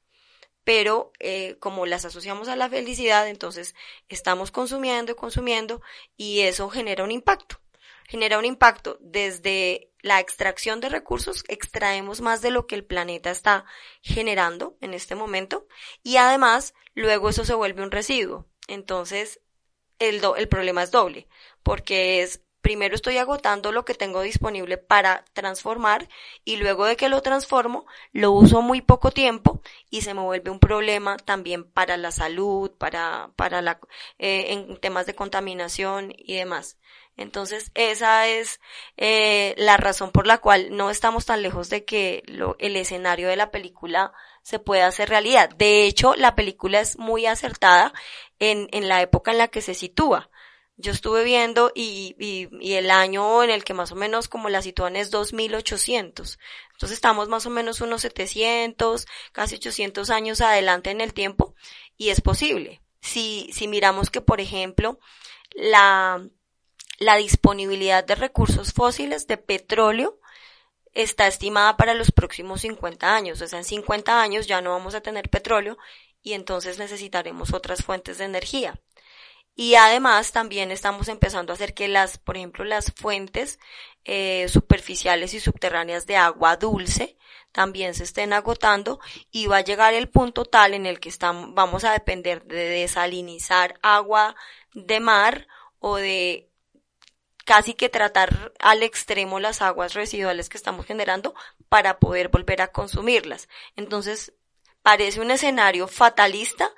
Pero 0.65 1.13
eh, 1.21 1.59
como 1.61 1.85
las 1.85 2.07
asociamos 2.07 2.49
a 2.49 2.57
la 2.57 2.71
felicidad, 2.71 3.29
entonces 3.29 3.75
estamos 4.09 4.51
consumiendo 4.51 5.13
y 5.13 5.17
consumiendo 5.17 5.83
y 6.17 6.41
eso 6.41 6.71
genera 6.71 7.05
un 7.05 7.13
impacto. 7.13 7.61
Genera 8.09 8.39
un 8.39 8.47
impacto 8.47 8.97
desde 9.01 9.93
la 10.01 10.19
extracción 10.19 10.81
de 10.81 10.89
recursos, 10.89 11.45
extraemos 11.49 12.23
más 12.23 12.41
de 12.41 12.51
lo 12.51 12.67
que 12.67 12.77
el 12.77 12.85
planeta 12.85 13.31
está 13.31 13.67
generando 14.01 14.79
en 14.81 14.95
este 14.95 15.15
momento 15.15 15.67
y 16.03 16.17
además 16.17 16.73
luego 16.95 17.29
eso 17.29 17.45
se 17.45 17.55
vuelve 17.55 17.83
un 17.83 17.91
residuo. 17.91 18.47
Entonces 18.67 19.41
el, 19.99 20.23
el 20.37 20.49
problema 20.49 20.83
es 20.83 20.91
doble 20.91 21.29
porque 21.67 22.23
es 22.23 22.43
primero 22.61 22.95
estoy 22.95 23.19
agotando 23.19 23.73
lo 23.73 23.85
que 23.85 23.95
tengo 23.95 24.21
disponible 24.21 24.79
para 24.79 25.25
transformar 25.33 26.09
y 26.45 26.59
luego 26.59 26.85
de 26.85 26.95
que 26.97 27.09
lo 27.09 27.21
transformo 27.21 27.87
lo 28.13 28.31
uso 28.31 28.63
muy 28.63 28.83
poco 28.83 29.11
tiempo 29.11 29.63
y 29.91 30.03
se 30.03 30.15
me 30.15 30.21
vuelve 30.21 30.53
un 30.53 30.61
problema 30.61 31.17
también 31.17 31.65
para 31.65 31.97
la 31.97 32.13
salud, 32.13 32.71
para, 32.71 33.33
para 33.35 33.63
la, 33.63 33.81
eh, 34.21 34.53
en 34.53 34.77
temas 34.77 35.07
de 35.07 35.17
contaminación 35.17 36.13
y 36.17 36.37
demás. 36.37 36.79
Entonces 37.17 37.73
esa 37.75 38.29
es 38.29 38.61
eh, 38.97 39.57
la 39.59 39.77
razón 39.77 40.13
por 40.13 40.29
la 40.29 40.39
cual 40.39 40.77
no 40.77 40.91
estamos 40.91 41.27
tan 41.27 41.43
lejos 41.43 41.69
de 41.69 41.85
que 41.85 42.23
el 42.61 42.77
escenario 42.77 43.27
de 43.27 43.37
la 43.37 43.51
película 43.51 44.13
se 44.43 44.61
pueda 44.61 44.87
hacer 44.87 45.09
realidad. 45.09 45.51
De 45.51 45.85
hecho, 45.85 46.15
la 46.15 46.37
película 46.37 46.79
es 46.79 46.97
muy 46.97 47.27
acertada 47.27 47.93
en, 48.39 48.69
en 48.71 48.89
la 48.89 49.03
época 49.03 49.33
en 49.33 49.39
la 49.39 49.49
que 49.49 49.63
se 49.63 49.75
sitúa 49.75 50.31
yo 50.77 50.93
estuve 50.93 51.25
viendo 51.25 51.73
y, 51.75 52.15
y, 52.19 52.49
y, 52.61 52.75
el 52.75 52.91
año 52.91 53.43
en 53.43 53.51
el 53.51 53.65
que 53.65 53.73
más 53.73 53.93
o 53.93 53.95
menos 53.95 54.29
como 54.29 54.51
la 54.51 54.61
sitúan 54.61 54.95
es 54.97 55.11
2800. 55.11 56.39
Entonces 56.73 56.97
estamos 56.97 57.29
más 57.29 57.47
o 57.47 57.51
menos 57.51 57.81
unos 57.81 58.03
700, 58.03 59.07
casi 59.33 59.57
800 59.57 60.11
años 60.11 60.41
adelante 60.43 60.91
en 60.91 61.01
el 61.01 61.15
tiempo 61.15 61.55
y 61.97 62.11
es 62.11 62.21
posible. 62.21 62.83
Si, 63.01 63.51
si 63.53 63.69
miramos 63.69 64.11
que, 64.11 64.21
por 64.21 64.41
ejemplo, 64.41 64.99
la, 65.55 66.29
la 66.99 67.17
disponibilidad 67.17 68.05
de 68.05 68.15
recursos 68.15 68.73
fósiles 68.73 69.27
de 69.27 69.39
petróleo 69.39 70.21
está 70.93 71.27
estimada 71.27 71.77
para 71.77 71.95
los 71.95 72.13
próximos 72.13 72.63
50 72.63 73.15
años. 73.15 73.41
O 73.41 73.47
sea, 73.47 73.59
en 73.59 73.65
50 73.65 74.21
años 74.21 74.47
ya 74.47 74.61
no 74.61 74.71
vamos 74.71 74.95
a 74.95 75.01
tener 75.01 75.31
petróleo 75.31 75.79
y 76.23 76.33
entonces 76.35 76.79
necesitaremos 76.79 77.55
otras 77.55 77.85
fuentes 77.85 78.19
de 78.19 78.25
energía. 78.25 78.81
Y 79.57 79.75
además 79.75 80.33
también 80.33 80.71
estamos 80.71 81.09
empezando 81.09 81.53
a 81.53 81.55
hacer 81.55 81.75
que 81.75 81.89
las, 81.89 82.19
por 82.19 82.37
ejemplo, 82.37 82.65
las 82.65 82.93
fuentes 82.93 83.59
eh, 84.05 84.47
superficiales 84.49 85.35
y 85.35 85.41
subterráneas 85.41 86.07
de 86.07 86.17
agua 86.17 86.57
dulce 86.57 87.17
también 87.53 87.95
se 87.95 88.05
estén 88.05 88.35
agotando 88.35 89.01
y 89.33 89.47
va 89.47 89.57
a 89.57 89.65
llegar 89.65 89.95
el 89.95 90.11
punto 90.11 90.45
tal 90.45 90.75
en 90.75 90.85
el 90.85 91.01
que 91.01 91.09
estamos, 91.09 91.55
vamos 91.55 91.85
a 91.85 91.93
depender 91.93 92.45
de 92.45 92.69
desalinizar 92.69 93.79
agua 93.81 94.37
de 94.75 95.01
mar 95.01 95.49
o 95.79 95.97
de 95.97 96.51
casi 97.47 97.73
que 97.73 97.89
tratar 97.89 98.53
al 98.59 98.83
extremo 98.83 99.41
las 99.41 99.63
aguas 99.63 99.95
residuales 99.95 100.51
que 100.51 100.59
estamos 100.59 100.85
generando 100.85 101.35
para 101.71 101.99
poder 101.99 102.29
volver 102.29 102.61
a 102.61 102.73
consumirlas. 102.73 103.49
Entonces, 103.75 104.35
parece 104.83 105.21
un 105.21 105.31
escenario 105.31 105.89
fatalista, 105.89 106.71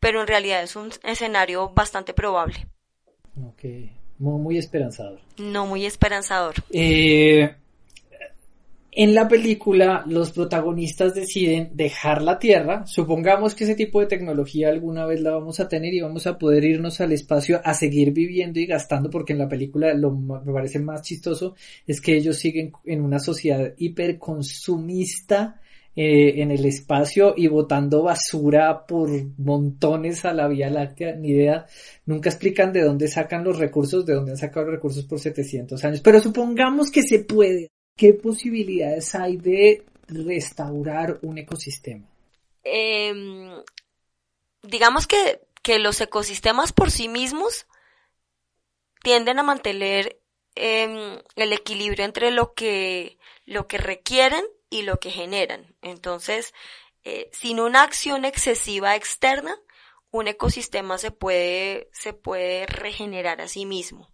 pero 0.00 0.20
en 0.20 0.26
realidad 0.26 0.62
es 0.62 0.76
un 0.76 0.90
escenario 1.04 1.70
bastante 1.70 2.14
probable. 2.14 2.66
Ok, 3.36 3.64
muy, 4.18 4.40
muy 4.40 4.58
esperanzador. 4.58 5.20
No 5.38 5.66
muy 5.66 5.86
esperanzador. 5.86 6.54
Eh, 6.70 7.50
en 9.00 9.14
la 9.14 9.28
película 9.28 10.02
los 10.08 10.32
protagonistas 10.32 11.14
deciden 11.14 11.70
dejar 11.74 12.20
la 12.20 12.38
Tierra, 12.40 12.84
supongamos 12.84 13.54
que 13.54 13.62
ese 13.62 13.76
tipo 13.76 14.00
de 14.00 14.06
tecnología 14.06 14.70
alguna 14.70 15.06
vez 15.06 15.20
la 15.20 15.30
vamos 15.30 15.60
a 15.60 15.68
tener 15.68 15.94
y 15.94 16.00
vamos 16.00 16.26
a 16.26 16.36
poder 16.36 16.64
irnos 16.64 17.00
al 17.00 17.12
espacio 17.12 17.60
a 17.62 17.74
seguir 17.74 18.12
viviendo 18.12 18.58
y 18.58 18.66
gastando 18.66 19.08
porque 19.08 19.34
en 19.34 19.38
la 19.38 19.48
película 19.48 19.94
lo 19.94 20.10
me 20.10 20.52
parece 20.52 20.80
más 20.80 21.02
chistoso 21.02 21.54
es 21.86 22.00
que 22.00 22.16
ellos 22.16 22.38
siguen 22.38 22.72
en 22.86 23.02
una 23.02 23.20
sociedad 23.20 23.72
hiperconsumista 23.76 25.60
eh, 26.00 26.42
en 26.42 26.52
el 26.52 26.64
espacio 26.64 27.34
y 27.36 27.48
botando 27.48 28.04
basura 28.04 28.86
por 28.86 29.10
montones 29.36 30.24
a 30.24 30.32
la 30.32 30.46
Vía 30.46 30.70
Láctea, 30.70 31.16
ni 31.16 31.30
idea. 31.30 31.66
Nunca 32.06 32.28
explican 32.28 32.72
de 32.72 32.82
dónde 32.82 33.08
sacan 33.08 33.42
los 33.42 33.58
recursos, 33.58 34.06
de 34.06 34.14
dónde 34.14 34.30
han 34.30 34.36
sacado 34.36 34.66
los 34.66 34.76
recursos 34.76 35.04
por 35.06 35.18
700 35.18 35.84
años. 35.84 36.00
Pero 36.00 36.20
supongamos 36.20 36.92
que 36.92 37.02
se 37.02 37.18
puede. 37.24 37.72
¿Qué 37.96 38.14
posibilidades 38.14 39.12
hay 39.16 39.38
de 39.38 39.86
restaurar 40.06 41.18
un 41.22 41.38
ecosistema? 41.38 42.06
Eh, 42.62 43.60
digamos 44.62 45.08
que, 45.08 45.40
que 45.64 45.80
los 45.80 46.00
ecosistemas 46.00 46.72
por 46.72 46.92
sí 46.92 47.08
mismos 47.08 47.66
tienden 49.02 49.40
a 49.40 49.42
mantener 49.42 50.20
eh, 50.54 51.20
el 51.34 51.52
equilibrio 51.52 52.04
entre 52.04 52.30
lo 52.30 52.54
que, 52.54 53.18
lo 53.46 53.66
que 53.66 53.78
requieren 53.78 54.44
y 54.70 54.82
lo 54.82 54.98
que 55.00 55.10
generan. 55.10 55.74
Entonces, 55.82 56.54
eh, 57.04 57.30
sin 57.32 57.60
una 57.60 57.82
acción 57.82 58.24
excesiva 58.24 58.96
externa, 58.96 59.56
un 60.10 60.28
ecosistema 60.28 60.98
se 60.98 61.10
puede, 61.10 61.88
se 61.92 62.12
puede 62.12 62.66
regenerar 62.66 63.40
a 63.40 63.48
sí 63.48 63.66
mismo. 63.66 64.10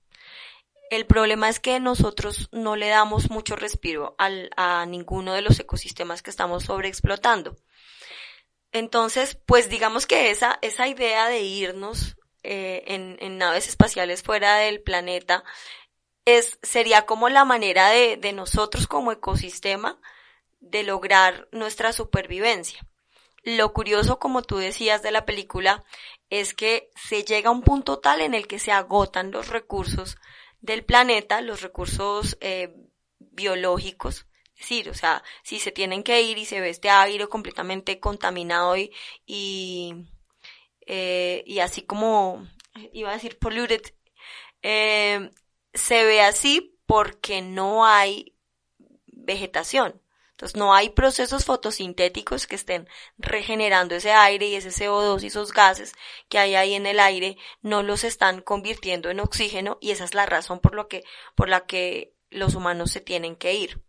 El 0.91 1.07
problema 1.07 1.49
es 1.49 1.61
que 1.61 1.81
nosotros 1.81 2.49
no 2.53 2.77
le 2.77 2.89
damos 2.89 3.31
mucho 3.31 3.57
respiro 3.57 4.15
al, 4.19 4.51
a 4.57 4.87
ninguno 4.87 5.33
de 5.33 5.43
los 5.43 5.59
ecosistemas 5.59 6.23
que 6.23 6.31
estamos 6.31 6.65
sobreexplotando. 6.65 7.57
Entonces, 8.71 9.39
pues 9.47 9.69
digamos 9.69 10.07
que 10.07 10.31
esa, 10.31 10.59
esa 10.63 10.89
idea 10.89 11.29
de 11.29 11.41
irnos 11.41 12.17
eh, 12.43 12.85
en, 12.89 13.17
en, 13.21 13.39
naves 13.39 13.69
espaciales 13.69 14.23
fuera 14.23 14.57
del 14.57 14.83
planeta 14.83 15.45
es, 16.25 16.59
sería 16.63 17.07
como 17.07 17.29
la 17.29 17.45
manera 17.45 17.89
de, 17.91 18.17
de 18.17 18.33
nosotros 18.33 18.87
como 18.87 19.13
ecosistema 19.13 20.01
de 20.71 20.83
lograr 20.83 21.49
nuestra 21.53 21.93
supervivencia. 21.93 22.87
Lo 23.43 23.73
curioso, 23.73 24.19
como 24.19 24.43
tú 24.43 24.57
decías 24.57 25.03
de 25.03 25.11
la 25.11 25.27
película, 25.27 25.85
es 26.31 26.55
que 26.55 26.91
se 26.97 27.25
llega 27.25 27.51
a 27.51 27.53
un 27.53 27.63
punto 27.63 27.99
tal 27.99 28.23
en 28.23 28.35
el 28.35 28.47
que 28.47 28.59
se 28.59 28.73
agotan 28.73 29.31
los 29.31 29.49
recursos 29.49 30.17
del 30.61 30.85
planeta, 30.85 31.43
los 31.43 31.61
recursos 31.61 32.39
eh, 32.41 32.75
biológicos, 33.19 34.27
decir, 34.57 34.89
o 34.89 34.95
sea, 34.95 35.23
si 35.43 35.59
se 35.59 35.73
tienen 35.73 36.03
que 36.03 36.23
ir 36.23 36.39
y 36.39 36.47
se 36.47 36.61
ve 36.61 36.71
este 36.71 36.89
aire 36.89 37.27
completamente 37.27 38.01
contaminado 38.01 38.77
y, 38.79 38.93
y, 39.27 40.07
eh, 40.87 41.43
y 41.47 41.59
así 41.59 41.83
como, 41.83 42.49
iba 42.95 43.11
a 43.11 43.15
decir 43.15 43.39
polluted, 43.39 43.83
eh, 44.63 45.31
se 45.75 46.05
ve 46.05 46.23
así 46.23 46.79
porque 46.87 47.43
no 47.43 47.85
hay 47.85 48.35
vegetación. 49.07 50.01
No 50.55 50.75
hay 50.75 50.91
procesos 50.91 51.45
fotosintéticos 51.45 52.47
que 52.47 52.57
estén 52.57 52.89
regenerando 53.19 53.95
ese 53.95 54.13
aire 54.13 54.47
y 54.47 54.57
ese 54.57 54.71
CO2 54.71 55.23
y 55.23 55.27
esos 55.29 55.53
gases 55.53 55.93
que 56.29 56.39
hay 56.39 56.55
ahí 56.55 56.75
en 56.75 56.87
el 56.87 57.01
aire 57.01 57.39
no 57.63 57.83
los 57.83 58.05
están 58.05 58.43
convirtiendo 58.43 59.11
en 59.11 59.21
oxígeno 59.21 59.79
y 59.81 59.93
esa 59.93 60.05
es 60.05 60.15
la 60.15 60.27
razón 60.27 60.61
por 60.61 60.75
lo 60.75 60.89
que, 60.89 61.05
por 61.35 61.49
la 61.49 61.67
que 61.67 62.15
los 62.31 62.55
humanos 62.55 62.91
se 62.91 63.01
tienen 63.01 63.37
que 63.37 63.55
ir. 63.55 63.83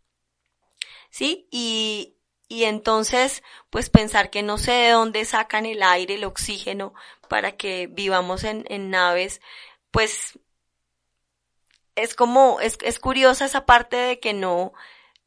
¿sí? 1.15 1.47
Y, 1.49 2.17
y 2.49 2.65
entonces, 2.65 3.41
pues 3.69 3.89
pensar 3.89 4.29
que 4.29 4.43
no 4.43 4.57
sé 4.57 4.73
de 4.73 4.89
dónde 4.89 5.23
sacan 5.23 5.65
el 5.65 5.81
aire, 5.81 6.15
el 6.15 6.25
oxígeno, 6.25 6.93
para 7.29 7.53
que 7.53 7.87
vivamos 7.87 8.43
en, 8.43 8.65
en 8.67 8.89
naves, 8.89 9.39
pues 9.91 10.37
es 11.95 12.15
como, 12.15 12.59
es, 12.59 12.77
es 12.81 12.99
curiosa 12.99 13.45
esa 13.45 13.65
parte 13.65 13.95
de 13.95 14.19
que 14.19 14.33
no, 14.33 14.73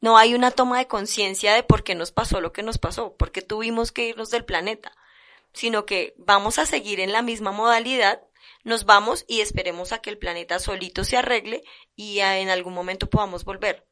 no 0.00 0.16
hay 0.16 0.34
una 0.34 0.50
toma 0.50 0.78
de 0.78 0.86
conciencia 0.86 1.54
de 1.54 1.62
por 1.62 1.82
qué 1.82 1.94
nos 1.94 2.12
pasó 2.12 2.40
lo 2.40 2.52
que 2.52 2.62
nos 2.62 2.78
pasó, 2.78 3.16
porque 3.16 3.42
tuvimos 3.42 3.92
que 3.92 4.08
irnos 4.08 4.30
del 4.30 4.44
planeta, 4.44 4.92
sino 5.52 5.86
que 5.86 6.14
vamos 6.18 6.58
a 6.58 6.66
seguir 6.66 7.00
en 7.00 7.12
la 7.12 7.22
misma 7.22 7.50
modalidad, 7.52 8.22
nos 8.64 8.84
vamos 8.84 9.24
y 9.26 9.40
esperemos 9.40 9.92
a 9.92 10.00
que 10.00 10.10
el 10.10 10.18
planeta 10.18 10.58
solito 10.58 11.04
se 11.04 11.16
arregle 11.16 11.62
y 11.96 12.20
en 12.20 12.50
algún 12.50 12.74
momento 12.74 13.08
podamos 13.08 13.44
volver. 13.44 13.86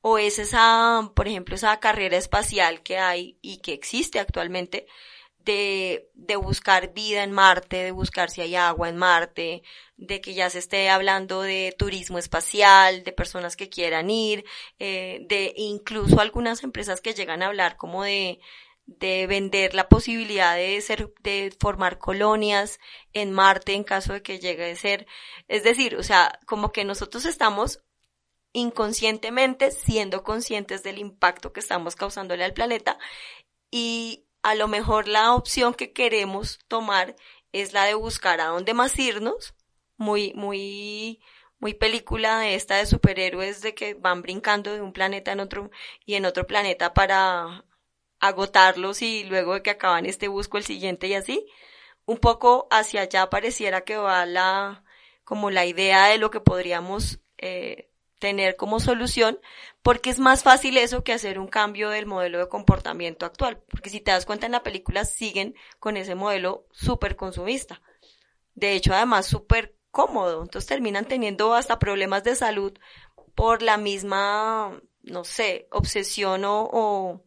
O 0.00 0.18
es 0.18 0.38
esa, 0.38 1.10
por 1.14 1.28
ejemplo, 1.28 1.54
esa 1.54 1.78
carrera 1.80 2.16
espacial 2.16 2.82
que 2.82 2.98
hay 2.98 3.38
y 3.42 3.58
que 3.58 3.72
existe 3.72 4.18
actualmente 4.20 4.86
de, 5.48 6.10
de 6.12 6.36
buscar 6.36 6.92
vida 6.92 7.22
en 7.22 7.32
Marte, 7.32 7.84
de 7.84 7.90
buscar 7.90 8.28
si 8.28 8.42
hay 8.42 8.54
agua 8.54 8.90
en 8.90 8.98
Marte, 8.98 9.62
de 9.96 10.20
que 10.20 10.34
ya 10.34 10.50
se 10.50 10.58
esté 10.58 10.90
hablando 10.90 11.40
de 11.40 11.74
turismo 11.78 12.18
espacial, 12.18 13.02
de 13.02 13.12
personas 13.12 13.56
que 13.56 13.70
quieran 13.70 14.10
ir, 14.10 14.44
eh, 14.78 15.20
de 15.26 15.54
incluso 15.56 16.20
algunas 16.20 16.62
empresas 16.64 17.00
que 17.00 17.14
llegan 17.14 17.42
a 17.42 17.46
hablar 17.46 17.78
como 17.78 18.02
de, 18.02 18.40
de 18.84 19.26
vender 19.26 19.74
la 19.74 19.88
posibilidad 19.88 20.54
de 20.54 20.78
ser, 20.82 21.14
de 21.22 21.50
formar 21.58 21.96
colonias 21.96 22.78
en 23.14 23.32
Marte 23.32 23.72
en 23.72 23.84
caso 23.84 24.12
de 24.12 24.22
que 24.22 24.40
llegue 24.40 24.70
a 24.70 24.76
ser. 24.76 25.06
Es 25.48 25.64
decir, 25.64 25.96
o 25.96 26.02
sea, 26.02 26.38
como 26.46 26.72
que 26.72 26.84
nosotros 26.84 27.24
estamos 27.24 27.82
inconscientemente 28.52 29.70
siendo 29.70 30.22
conscientes 30.22 30.82
del 30.82 30.98
impacto 30.98 31.54
que 31.54 31.60
estamos 31.60 31.96
causándole 31.96 32.44
al 32.44 32.52
planeta 32.52 32.98
y 33.70 34.27
a 34.42 34.54
lo 34.54 34.68
mejor 34.68 35.08
la 35.08 35.34
opción 35.34 35.74
que 35.74 35.92
queremos 35.92 36.58
tomar 36.68 37.16
es 37.52 37.72
la 37.72 37.84
de 37.84 37.94
buscar 37.94 38.40
a 38.40 38.46
dónde 38.46 38.74
más 38.74 38.98
irnos, 38.98 39.54
muy, 39.96 40.32
muy, 40.34 41.20
muy 41.58 41.74
película 41.74 42.38
de 42.40 42.54
esta 42.54 42.76
de 42.76 42.86
superhéroes 42.86 43.62
de 43.62 43.74
que 43.74 43.94
van 43.94 44.22
brincando 44.22 44.72
de 44.72 44.80
un 44.80 44.92
planeta 44.92 45.32
en 45.32 45.40
otro 45.40 45.70
y 46.04 46.14
en 46.14 46.24
otro 46.24 46.46
planeta 46.46 46.94
para 46.94 47.64
agotarlos 48.20 49.02
y 49.02 49.24
luego 49.24 49.54
de 49.54 49.62
que 49.62 49.70
acaban 49.70 50.06
este 50.06 50.28
busco 50.28 50.58
el 50.58 50.64
siguiente 50.64 51.08
y 51.08 51.14
así. 51.14 51.46
Un 52.06 52.18
poco 52.18 52.68
hacia 52.70 53.02
allá 53.02 53.28
pareciera 53.30 53.82
que 53.82 53.96
va 53.96 54.24
la, 54.26 54.84
como 55.24 55.50
la 55.50 55.66
idea 55.66 56.06
de 56.06 56.18
lo 56.18 56.30
que 56.30 56.40
podríamos 56.40 57.20
eh, 57.38 57.90
tener 58.18 58.56
como 58.56 58.80
solución, 58.80 59.38
porque 59.88 60.10
es 60.10 60.18
más 60.18 60.42
fácil 60.42 60.76
eso 60.76 61.02
que 61.02 61.14
hacer 61.14 61.38
un 61.38 61.46
cambio 61.46 61.88
del 61.88 62.04
modelo 62.04 62.38
de 62.38 62.48
comportamiento 62.50 63.24
actual, 63.24 63.62
porque 63.70 63.88
si 63.88 64.00
te 64.00 64.10
das 64.10 64.26
cuenta 64.26 64.44
en 64.44 64.52
la 64.52 64.62
película 64.62 65.06
siguen 65.06 65.54
con 65.80 65.96
ese 65.96 66.14
modelo 66.14 66.66
súper 66.72 67.16
consumista. 67.16 67.80
De 68.54 68.74
hecho, 68.74 68.92
además 68.92 69.24
súper 69.24 69.78
cómodo, 69.90 70.42
entonces 70.42 70.68
terminan 70.68 71.06
teniendo 71.06 71.54
hasta 71.54 71.78
problemas 71.78 72.22
de 72.22 72.34
salud 72.34 72.78
por 73.34 73.62
la 73.62 73.78
misma, 73.78 74.78
no 75.04 75.24
sé, 75.24 75.68
obsesión 75.70 76.44
o, 76.44 76.68
o, 76.70 77.22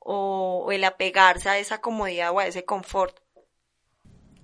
o 0.00 0.70
el 0.70 0.84
apegarse 0.84 1.48
a 1.48 1.56
esa 1.56 1.80
comodidad 1.80 2.32
o 2.32 2.38
a 2.38 2.46
ese 2.46 2.66
confort. 2.66 3.18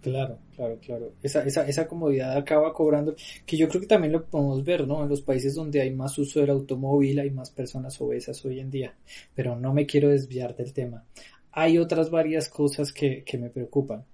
Claro, 0.04 0.38
claro, 0.54 0.78
claro. 0.84 1.14
Esa, 1.22 1.42
esa, 1.44 1.66
esa 1.66 1.88
comodidad 1.88 2.36
acaba 2.36 2.74
cobrando, 2.74 3.16
que 3.46 3.56
yo 3.56 3.70
creo 3.70 3.80
que 3.80 3.86
también 3.86 4.12
lo 4.12 4.26
podemos 4.26 4.62
ver, 4.62 4.86
¿no? 4.86 5.02
En 5.02 5.08
los 5.08 5.22
países 5.22 5.54
donde 5.54 5.80
hay 5.80 5.92
más 5.92 6.18
uso 6.18 6.40
del 6.40 6.50
automóvil, 6.50 7.20
hay 7.20 7.30
más 7.30 7.50
personas 7.50 7.98
obesas 8.02 8.44
hoy 8.44 8.60
en 8.60 8.70
día. 8.70 8.94
Pero 9.34 9.56
no 9.56 9.72
me 9.72 9.86
quiero 9.86 10.10
desviar 10.10 10.54
del 10.54 10.74
tema. 10.74 11.06
Hay 11.52 11.78
otras 11.78 12.10
varias 12.10 12.50
cosas 12.50 12.92
que, 12.92 13.24
que 13.24 13.38
me 13.38 13.48
preocupan. 13.48 14.04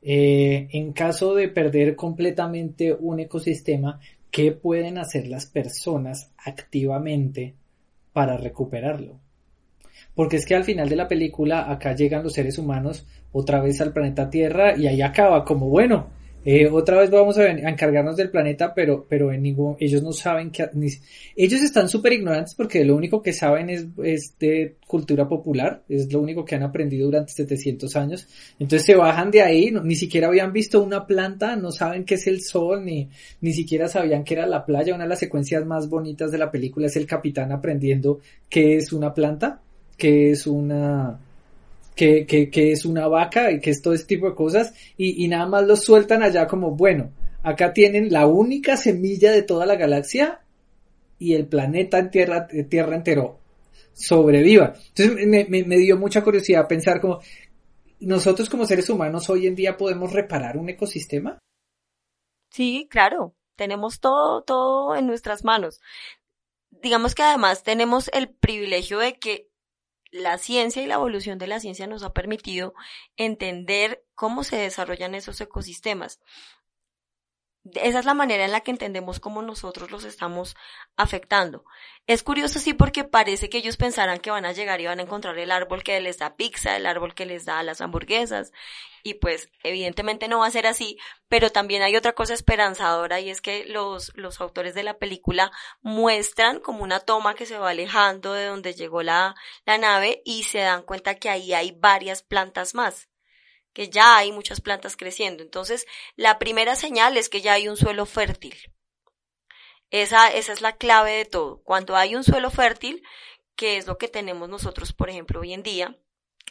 Eh, 0.00 0.68
en 0.70 0.92
caso 0.92 1.34
de 1.34 1.48
perder 1.48 1.96
completamente 1.96 2.92
un 2.92 3.18
ecosistema, 3.18 3.98
¿qué 4.30 4.52
pueden 4.52 4.98
hacer 4.98 5.26
las 5.26 5.46
personas 5.46 6.30
activamente 6.38 7.56
para 8.12 8.36
recuperarlo? 8.36 9.18
Porque 10.14 10.36
es 10.36 10.46
que 10.46 10.54
al 10.54 10.64
final 10.64 10.88
de 10.88 10.96
la 10.96 11.08
película 11.08 11.72
acá 11.72 11.94
llegan 11.96 12.22
los 12.22 12.34
seres 12.34 12.56
humanos 12.56 13.04
otra 13.32 13.60
vez 13.60 13.80
al 13.80 13.92
planeta 13.92 14.30
Tierra 14.30 14.76
y 14.76 14.86
ahí 14.86 15.02
acaba 15.02 15.44
como 15.44 15.68
bueno, 15.68 16.08
eh, 16.42 16.68
otra 16.70 16.98
vez 16.98 17.10
vamos 17.10 17.36
a, 17.36 17.50
encargarnos 17.50 18.16
del 18.16 18.30
planeta, 18.30 18.72
pero, 18.74 19.04
pero 19.06 19.30
en 19.30 19.42
ningún, 19.42 19.76
ellos 19.78 20.02
no 20.02 20.12
saben 20.12 20.50
que, 20.50 20.70
ellos 21.36 21.60
están 21.60 21.88
súper 21.88 22.14
ignorantes 22.14 22.54
porque 22.54 22.82
lo 22.82 22.96
único 22.96 23.20
que 23.20 23.34
saben 23.34 23.68
es, 23.68 23.88
de 24.38 24.76
cultura 24.86 25.28
popular, 25.28 25.82
es 25.88 26.10
lo 26.10 26.20
único 26.20 26.44
que 26.44 26.54
han 26.54 26.62
aprendido 26.62 27.06
durante 27.06 27.32
700 27.32 27.94
años. 27.96 28.26
Entonces 28.58 28.86
se 28.86 28.94
bajan 28.94 29.30
de 29.30 29.42
ahí, 29.42 29.70
ni 29.70 29.94
siquiera 29.96 30.28
habían 30.28 30.52
visto 30.52 30.82
una 30.82 31.06
planta, 31.06 31.56
no 31.56 31.72
saben 31.72 32.04
qué 32.04 32.14
es 32.14 32.26
el 32.26 32.40
sol, 32.40 32.86
ni, 32.86 33.10
ni 33.42 33.52
siquiera 33.52 33.88
sabían 33.88 34.24
que 34.24 34.34
era 34.34 34.46
la 34.46 34.64
playa. 34.64 34.94
Una 34.94 35.04
de 35.04 35.10
las 35.10 35.18
secuencias 35.18 35.66
más 35.66 35.90
bonitas 35.90 36.30
de 36.30 36.38
la 36.38 36.50
película 36.50 36.86
es 36.86 36.96
el 36.96 37.06
capitán 37.06 37.52
aprendiendo 37.52 38.20
qué 38.48 38.76
es 38.76 38.94
una 38.94 39.12
planta, 39.12 39.60
qué 39.98 40.30
es 40.30 40.46
una, 40.46 41.20
que, 42.00 42.24
que, 42.24 42.48
que 42.48 42.72
es 42.72 42.86
una 42.86 43.08
vaca 43.08 43.52
y 43.52 43.60
que 43.60 43.68
es 43.68 43.82
todo 43.82 43.92
este 43.92 44.16
tipo 44.16 44.26
de 44.26 44.34
cosas 44.34 44.72
y, 44.96 45.28
nada 45.28 45.44
más 45.44 45.66
los 45.66 45.84
sueltan 45.84 46.22
allá 46.22 46.46
como, 46.46 46.70
bueno, 46.70 47.12
acá 47.42 47.74
tienen 47.74 48.10
la 48.10 48.26
única 48.26 48.78
semilla 48.78 49.30
de 49.32 49.42
toda 49.42 49.66
la 49.66 49.76
galaxia 49.76 50.40
y 51.18 51.34
el 51.34 51.46
planeta 51.46 51.98
en 51.98 52.10
tierra, 52.10 52.48
tierra 52.70 52.96
entero 52.96 53.40
sobreviva. 53.92 54.72
Entonces 54.88 55.26
me, 55.26 55.44
me, 55.44 55.62
me, 55.64 55.76
dio 55.76 55.98
mucha 55.98 56.24
curiosidad 56.24 56.66
pensar 56.66 57.02
como 57.02 57.20
nosotros 58.00 58.48
como 58.48 58.64
seres 58.64 58.88
humanos 58.88 59.28
hoy 59.28 59.46
en 59.46 59.54
día 59.54 59.76
podemos 59.76 60.10
reparar 60.10 60.56
un 60.56 60.70
ecosistema. 60.70 61.38
Sí, 62.48 62.88
claro, 62.90 63.34
tenemos 63.56 64.00
todo, 64.00 64.42
todo 64.42 64.96
en 64.96 65.06
nuestras 65.06 65.44
manos. 65.44 65.82
Digamos 66.70 67.14
que 67.14 67.24
además 67.24 67.62
tenemos 67.62 68.08
el 68.14 68.30
privilegio 68.30 69.00
de 69.00 69.18
que 69.18 69.49
la 70.10 70.38
ciencia 70.38 70.82
y 70.82 70.86
la 70.86 70.94
evolución 70.94 71.38
de 71.38 71.46
la 71.46 71.60
ciencia 71.60 71.86
nos 71.86 72.02
ha 72.02 72.12
permitido 72.12 72.74
entender 73.16 74.04
cómo 74.14 74.44
se 74.44 74.56
desarrollan 74.56 75.14
esos 75.14 75.40
ecosistemas. 75.40 76.20
Esa 77.74 77.98
es 77.98 78.04
la 78.06 78.14
manera 78.14 78.46
en 78.46 78.52
la 78.52 78.62
que 78.62 78.70
entendemos 78.70 79.20
cómo 79.20 79.42
nosotros 79.42 79.90
los 79.90 80.04
estamos 80.04 80.56
afectando. 80.96 81.64
Es 82.06 82.22
curioso 82.22 82.58
sí 82.58 82.72
porque 82.72 83.04
parece 83.04 83.50
que 83.50 83.58
ellos 83.58 83.76
pensarán 83.76 84.18
que 84.18 84.30
van 84.30 84.46
a 84.46 84.52
llegar 84.52 84.80
y 84.80 84.86
van 84.86 84.98
a 84.98 85.02
encontrar 85.02 85.38
el 85.38 85.50
árbol 85.50 85.82
que 85.82 86.00
les 86.00 86.16
da 86.18 86.36
pizza, 86.36 86.74
el 86.76 86.86
árbol 86.86 87.14
que 87.14 87.26
les 87.26 87.44
da 87.44 87.62
las 87.62 87.82
hamburguesas 87.82 88.50
y 89.02 89.14
pues 89.14 89.50
evidentemente 89.62 90.26
no 90.26 90.38
va 90.38 90.46
a 90.46 90.50
ser 90.50 90.66
así, 90.66 90.98
pero 91.28 91.50
también 91.50 91.82
hay 91.82 91.96
otra 91.96 92.14
cosa 92.14 92.32
esperanzadora 92.32 93.20
y 93.20 93.28
es 93.28 93.42
que 93.42 93.66
los, 93.66 94.12
los 94.16 94.40
autores 94.40 94.74
de 94.74 94.82
la 94.82 94.98
película 94.98 95.52
muestran 95.82 96.60
como 96.60 96.82
una 96.82 97.00
toma 97.00 97.34
que 97.34 97.46
se 97.46 97.58
va 97.58 97.70
alejando 97.70 98.32
de 98.32 98.46
donde 98.46 98.72
llegó 98.72 99.02
la, 99.02 99.34
la 99.66 99.76
nave 99.76 100.22
y 100.24 100.44
se 100.44 100.60
dan 100.60 100.82
cuenta 100.82 101.16
que 101.16 101.28
ahí 101.28 101.52
hay 101.52 101.72
varias 101.72 102.22
plantas 102.22 102.74
más 102.74 103.09
que 103.80 103.88
ya 103.88 104.18
hay 104.18 104.30
muchas 104.30 104.60
plantas 104.60 104.94
creciendo. 104.94 105.42
Entonces, 105.42 105.86
la 106.14 106.38
primera 106.38 106.76
señal 106.76 107.16
es 107.16 107.30
que 107.30 107.40
ya 107.40 107.54
hay 107.54 107.66
un 107.66 107.78
suelo 107.78 108.04
fértil. 108.04 108.54
Esa, 109.90 110.30
esa 110.30 110.52
es 110.52 110.60
la 110.60 110.76
clave 110.76 111.12
de 111.12 111.24
todo. 111.24 111.62
Cuando 111.64 111.96
hay 111.96 112.14
un 112.14 112.22
suelo 112.22 112.50
fértil, 112.50 113.02
que 113.56 113.78
es 113.78 113.86
lo 113.86 113.96
que 113.96 114.08
tenemos 114.08 114.50
nosotros, 114.50 114.92
por 114.92 115.08
ejemplo, 115.08 115.40
hoy 115.40 115.54
en 115.54 115.62
día, 115.62 115.96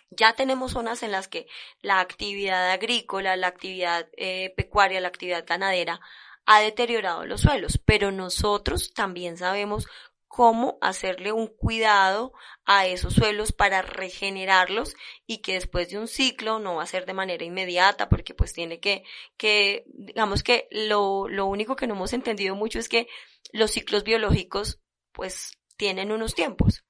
ya 0.09 0.33
tenemos 0.33 0.71
zonas 0.71 1.03
en 1.03 1.11
las 1.11 1.27
que 1.27 1.45
la 1.81 1.99
actividad 1.99 2.71
agrícola, 2.71 3.35
la 3.35 3.45
actividad 3.45 4.09
eh, 4.17 4.51
pecuaria, 4.57 4.99
la 4.99 5.09
actividad 5.09 5.45
ganadera 5.45 6.01
ha 6.47 6.61
deteriorado 6.61 7.27
los 7.27 7.41
suelos, 7.41 7.79
pero 7.85 8.11
nosotros 8.11 8.91
también 8.95 9.37
sabemos 9.37 9.85
cómo 10.29 10.77
hacerle 10.79 11.31
un 11.31 11.47
cuidado 11.47 12.31
a 12.63 12.85
esos 12.85 13.15
suelos 13.15 13.51
para 13.51 13.81
regenerarlos 13.81 14.95
y 15.25 15.39
que 15.39 15.53
después 15.53 15.89
de 15.89 15.97
un 15.97 16.07
ciclo 16.07 16.59
no 16.59 16.75
va 16.75 16.83
a 16.83 16.87
ser 16.87 17.07
de 17.07 17.15
manera 17.15 17.43
inmediata 17.43 18.09
porque 18.09 18.35
pues 18.35 18.53
tiene 18.53 18.79
que, 18.79 19.03
que 19.37 19.85
digamos 19.87 20.43
que 20.43 20.67
lo, 20.69 21.27
lo 21.27 21.47
único 21.47 21.75
que 21.75 21.87
no 21.87 21.95
hemos 21.95 22.13
entendido 22.13 22.55
mucho 22.55 22.77
es 22.77 22.87
que 22.87 23.07
los 23.51 23.71
ciclos 23.71 24.03
biológicos 24.03 24.79
pues 25.13 25.57
tienen 25.77 26.11
unos 26.11 26.35
tiempos 26.35 26.85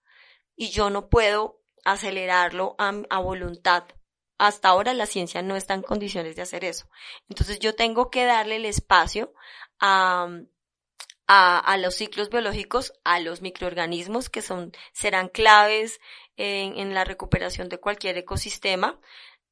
y 0.58 0.70
yo 0.70 0.90
no 0.90 1.08
puedo 1.08 1.62
acelerarlo 1.86 2.76
a, 2.78 2.92
a 3.10 3.20
voluntad 3.20 3.86
hasta 4.38 4.68
ahora 4.68 4.94
la 4.94 5.06
ciencia 5.06 5.42
no 5.42 5.56
está 5.56 5.74
en 5.76 5.82
condiciones 5.82 6.36
de 6.36 6.42
hacer 6.42 6.64
eso. 6.66 6.90
Entonces 7.30 7.60
yo 7.60 7.76
tengo 7.76 8.10
que 8.10 8.26
darle 8.26 8.58
el 8.58 8.66
espacio 8.66 9.34
a, 9.80 10.28
a, 11.32 11.78
los 11.78 11.94
ciclos 11.94 12.32
biológicos, 12.32 12.92
a 13.04 13.20
los 13.20 13.44
microorganismos 13.44 14.32
que 14.32 14.42
son, 14.42 14.72
serán 14.94 15.30
claves 15.30 16.02
en, 16.38 16.96
la 16.96 17.04
recuperación 17.04 17.70
de 17.70 17.80
cualquier 17.80 18.18
ecosistema, 18.18 19.00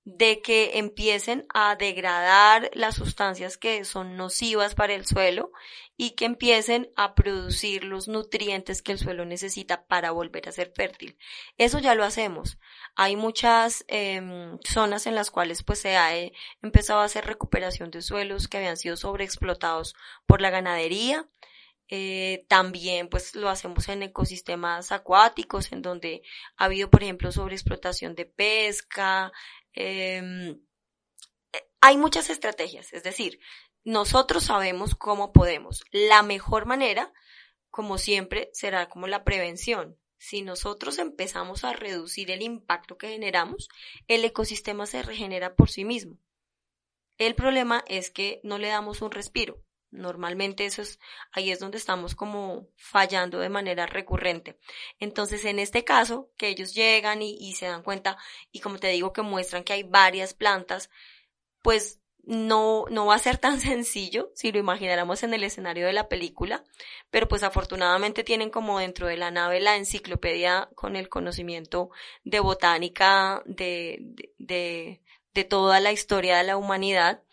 de 0.03 0.41
que 0.41 0.79
empiecen 0.79 1.45
a 1.53 1.75
degradar 1.75 2.71
las 2.73 2.95
sustancias 2.95 3.57
que 3.57 3.85
son 3.85 4.17
nocivas 4.17 4.73
para 4.73 4.95
el 4.95 5.05
suelo 5.05 5.51
y 5.97 6.11
que 6.11 6.25
empiecen 6.25 6.89
a 6.95 7.13
producir 7.13 7.83
los 7.83 8.07
nutrientes 8.07 8.81
que 8.81 8.93
el 8.93 8.97
suelo 8.97 9.25
necesita 9.25 9.85
para 9.85 10.09
volver 10.09 10.49
a 10.49 10.53
ser 10.53 10.71
fértil. 10.75 11.15
Eso 11.59 11.77
ya 11.77 11.93
lo 11.93 12.05
hacemos. 12.05 12.57
Hay 12.95 13.17
muchas 13.17 13.85
eh, 13.87 14.21
zonas 14.63 15.05
en 15.05 15.13
las 15.13 15.29
cuales 15.29 15.61
pues 15.61 15.79
se 15.79 15.97
ha 15.97 16.17
eh, 16.17 16.33
empezado 16.63 17.01
a 17.01 17.05
hacer 17.05 17.25
recuperación 17.25 17.91
de 17.91 18.01
suelos 18.01 18.47
que 18.47 18.57
habían 18.57 18.77
sido 18.77 18.97
sobreexplotados 18.97 19.93
por 20.25 20.41
la 20.41 20.49
ganadería. 20.49 21.27
Eh, 21.89 22.45
también 22.49 23.07
pues 23.07 23.35
lo 23.35 23.49
hacemos 23.49 23.87
en 23.87 24.03
ecosistemas 24.03 24.91
acuáticos 24.91 25.71
en 25.71 25.81
donde 25.81 26.21
ha 26.57 26.65
habido 26.65 26.89
por 26.89 27.01
ejemplo 27.01 27.31
sobreexplotación 27.31 28.13
de 28.13 28.25
pesca, 28.25 29.31
eh, 29.73 30.57
hay 31.81 31.97
muchas 31.97 32.29
estrategias, 32.29 32.91
es 32.93 33.03
decir, 33.03 33.39
nosotros 33.83 34.43
sabemos 34.45 34.95
cómo 34.95 35.31
podemos. 35.31 35.85
La 35.91 36.23
mejor 36.23 36.65
manera, 36.65 37.13
como 37.69 37.97
siempre, 37.97 38.49
será 38.53 38.89
como 38.89 39.07
la 39.07 39.23
prevención. 39.23 39.97
Si 40.17 40.41
nosotros 40.41 40.97
empezamos 40.97 41.63
a 41.63 41.73
reducir 41.73 42.31
el 42.31 42.41
impacto 42.41 42.97
que 42.97 43.09
generamos, 43.09 43.69
el 44.07 44.25
ecosistema 44.25 44.85
se 44.87 45.03
regenera 45.03 45.55
por 45.55 45.69
sí 45.69 45.85
mismo. 45.85 46.17
El 47.17 47.35
problema 47.35 47.83
es 47.87 48.09
que 48.09 48.41
no 48.43 48.57
le 48.57 48.67
damos 48.67 49.01
un 49.01 49.11
respiro. 49.11 49.63
Normalmente 49.91 50.65
eso 50.65 50.81
es, 50.81 50.99
ahí 51.31 51.51
es 51.51 51.59
donde 51.59 51.77
estamos 51.77 52.13
como 52.13 52.67
fallando 52.75 53.39
de 53.39 53.49
manera 53.49 53.85
recurrente. 53.85 54.59
Entonces, 54.99 55.45
en 55.45 55.59
este 55.59 55.85
caso, 55.85 56.29
que 56.37 56.49
ellos 56.49 56.73
llegan 56.73 57.21
y, 57.21 57.53
se 57.53 57.67
dan 57.67 57.83
cuenta, 57.83 58.17
y 58.51 58.59
como 58.59 58.79
te 58.79 58.87
digo, 58.89 59.13
que 59.13 59.21
muestran 59.21 59.63
que 59.63 59.73
hay 59.73 59.83
varias 59.83 60.33
plantas, 60.33 60.89
pues 61.61 62.01
no, 62.23 62.85
no 62.89 63.05
va 63.05 63.15
a 63.15 63.19
ser 63.19 63.37
tan 63.37 63.59
sencillo 63.61 64.31
si 64.35 64.51
lo 64.51 64.59
imagináramos 64.59 65.23
en 65.23 65.33
el 65.33 65.43
escenario 65.43 65.87
de 65.87 65.93
la 65.93 66.09
película, 66.09 66.65
pero 67.09 67.29
pues 67.29 67.43
afortunadamente 67.43 68.25
tienen 68.25 68.49
como 68.49 68.79
dentro 68.79 69.07
de 69.07 69.17
la 69.17 69.31
nave 69.31 69.61
la 69.61 69.77
enciclopedia 69.77 70.69
con 70.75 70.97
el 70.97 71.07
conocimiento 71.07 71.89
de 72.25 72.41
botánica 72.41 73.41
de, 73.45 73.99
de, 74.37 75.01
de 75.33 75.43
toda 75.45 75.79
la 75.79 75.93
historia 75.93 76.37
de 76.37 76.43
la 76.43 76.57
humanidad 76.57 77.23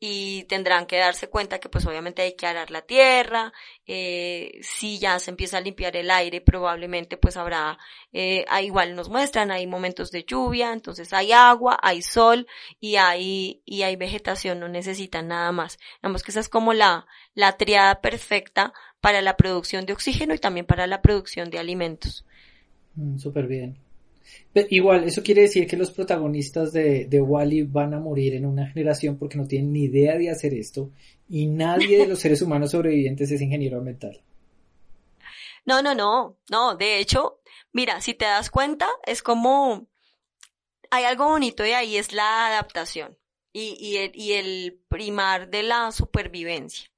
y 0.00 0.44
tendrán 0.44 0.86
que 0.86 0.96
darse 0.96 1.28
cuenta 1.28 1.58
que 1.58 1.68
pues 1.68 1.84
obviamente 1.86 2.22
hay 2.22 2.34
que 2.34 2.46
arar 2.46 2.70
la 2.70 2.82
tierra, 2.82 3.52
eh, 3.86 4.58
si 4.62 4.98
ya 4.98 5.18
se 5.18 5.30
empieza 5.30 5.58
a 5.58 5.60
limpiar 5.60 5.96
el 5.96 6.10
aire 6.10 6.40
probablemente 6.40 7.16
pues 7.16 7.36
habrá, 7.36 7.78
eh, 8.12 8.44
igual 8.62 8.94
nos 8.94 9.08
muestran, 9.08 9.50
hay 9.50 9.66
momentos 9.66 10.10
de 10.12 10.24
lluvia, 10.24 10.72
entonces 10.72 11.12
hay 11.12 11.32
agua, 11.32 11.78
hay 11.82 12.02
sol 12.02 12.46
y 12.80 12.96
hay, 12.96 13.62
y 13.64 13.82
hay 13.82 13.96
vegetación, 13.96 14.60
no 14.60 14.68
necesitan 14.68 15.28
nada 15.28 15.50
más. 15.50 15.78
Digamos 16.00 16.22
que 16.22 16.30
esa 16.30 16.40
es 16.40 16.48
como 16.48 16.74
la, 16.74 17.06
la 17.34 17.56
triada 17.56 18.00
perfecta 18.00 18.72
para 19.00 19.20
la 19.20 19.36
producción 19.36 19.86
de 19.86 19.92
oxígeno 19.92 20.34
y 20.34 20.38
también 20.38 20.66
para 20.66 20.86
la 20.86 21.02
producción 21.02 21.50
de 21.50 21.58
alimentos. 21.58 22.24
Mm, 22.94 23.16
bien. 23.48 23.87
Igual, 24.70 25.04
eso 25.04 25.22
quiere 25.22 25.42
decir 25.42 25.66
que 25.66 25.76
los 25.76 25.90
protagonistas 25.90 26.72
de, 26.72 27.06
de 27.06 27.20
Wally 27.20 27.62
van 27.62 27.94
a 27.94 28.00
morir 28.00 28.34
en 28.34 28.46
una 28.46 28.66
generación 28.66 29.16
porque 29.16 29.38
no 29.38 29.46
tienen 29.46 29.72
ni 29.72 29.84
idea 29.84 30.18
de 30.18 30.30
hacer 30.30 30.54
esto 30.54 30.90
y 31.28 31.46
nadie 31.46 31.98
de 31.98 32.06
los 32.06 32.18
seres 32.18 32.42
humanos 32.42 32.72
sobrevivientes 32.72 33.30
es 33.30 33.40
ingeniero 33.40 33.78
ambiental. 33.78 34.22
No, 35.64 35.82
no, 35.82 35.94
no, 35.94 36.38
no, 36.50 36.76
de 36.76 36.98
hecho, 36.98 37.40
mira, 37.72 38.00
si 38.00 38.14
te 38.14 38.24
das 38.24 38.50
cuenta, 38.50 38.88
es 39.06 39.22
como, 39.22 39.86
hay 40.90 41.04
algo 41.04 41.26
bonito 41.26 41.62
de 41.62 41.74
ahí, 41.74 41.96
es 41.96 42.12
la 42.12 42.46
adaptación 42.46 43.18
y, 43.52 43.76
y, 43.78 43.98
el, 43.98 44.12
y 44.14 44.32
el 44.32 44.80
primar 44.88 45.50
de 45.50 45.62
la 45.62 45.92
supervivencia. 45.92 46.90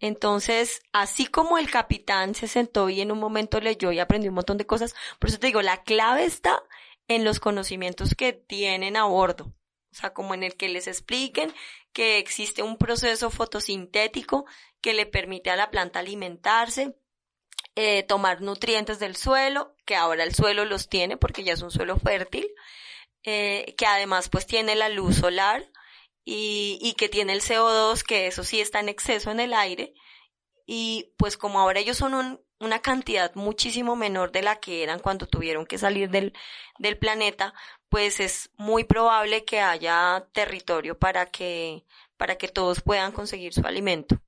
Entonces, 0.00 0.80
así 0.92 1.26
como 1.26 1.58
el 1.58 1.70
capitán 1.70 2.34
se 2.34 2.46
sentó 2.46 2.88
y 2.88 3.00
en 3.00 3.10
un 3.10 3.18
momento 3.18 3.60
leyó 3.60 3.90
y 3.92 3.98
aprendió 3.98 4.30
un 4.30 4.36
montón 4.36 4.58
de 4.58 4.66
cosas, 4.66 4.94
por 5.18 5.28
eso 5.28 5.38
te 5.38 5.48
digo, 5.48 5.62
la 5.62 5.82
clave 5.82 6.24
está 6.24 6.62
en 7.08 7.24
los 7.24 7.40
conocimientos 7.40 8.14
que 8.14 8.32
tienen 8.32 8.96
a 8.96 9.04
bordo. 9.04 9.54
O 9.90 9.94
sea, 9.94 10.12
como 10.12 10.34
en 10.34 10.44
el 10.44 10.56
que 10.56 10.68
les 10.68 10.86
expliquen 10.86 11.52
que 11.92 12.18
existe 12.18 12.62
un 12.62 12.76
proceso 12.76 13.30
fotosintético 13.30 14.46
que 14.80 14.94
le 14.94 15.06
permite 15.06 15.50
a 15.50 15.56
la 15.56 15.70
planta 15.70 15.98
alimentarse, 15.98 16.94
eh, 17.74 18.02
tomar 18.04 18.40
nutrientes 18.40 18.98
del 18.98 19.16
suelo, 19.16 19.74
que 19.84 19.96
ahora 19.96 20.24
el 20.24 20.34
suelo 20.34 20.64
los 20.64 20.88
tiene 20.88 21.16
porque 21.16 21.42
ya 21.42 21.54
es 21.54 21.62
un 21.62 21.70
suelo 21.70 21.98
fértil, 21.98 22.46
eh, 23.24 23.74
que 23.76 23.86
además 23.86 24.28
pues 24.28 24.46
tiene 24.46 24.76
la 24.76 24.88
luz 24.88 25.16
solar, 25.16 25.70
y, 26.30 26.78
y 26.82 26.92
que 26.92 27.08
tiene 27.08 27.32
el 27.32 27.40
CO2, 27.40 28.02
que 28.02 28.26
eso 28.26 28.44
sí 28.44 28.60
está 28.60 28.80
en 28.80 28.90
exceso 28.90 29.30
en 29.30 29.40
el 29.40 29.54
aire, 29.54 29.94
y 30.66 31.14
pues 31.16 31.38
como 31.38 31.58
ahora 31.58 31.80
ellos 31.80 31.96
son 31.96 32.12
un, 32.12 32.44
una 32.60 32.80
cantidad 32.80 33.34
muchísimo 33.34 33.96
menor 33.96 34.30
de 34.30 34.42
la 34.42 34.56
que 34.56 34.82
eran 34.82 34.98
cuando 34.98 35.26
tuvieron 35.26 35.64
que 35.64 35.78
salir 35.78 36.10
del, 36.10 36.34
del 36.78 36.98
planeta, 36.98 37.54
pues 37.88 38.20
es 38.20 38.50
muy 38.58 38.84
probable 38.84 39.46
que 39.46 39.60
haya 39.60 40.28
territorio 40.32 40.98
para 40.98 41.24
que, 41.24 41.86
para 42.18 42.36
que 42.36 42.48
todos 42.48 42.82
puedan 42.82 43.12
conseguir 43.12 43.54
su 43.54 43.66
alimento. 43.66 44.20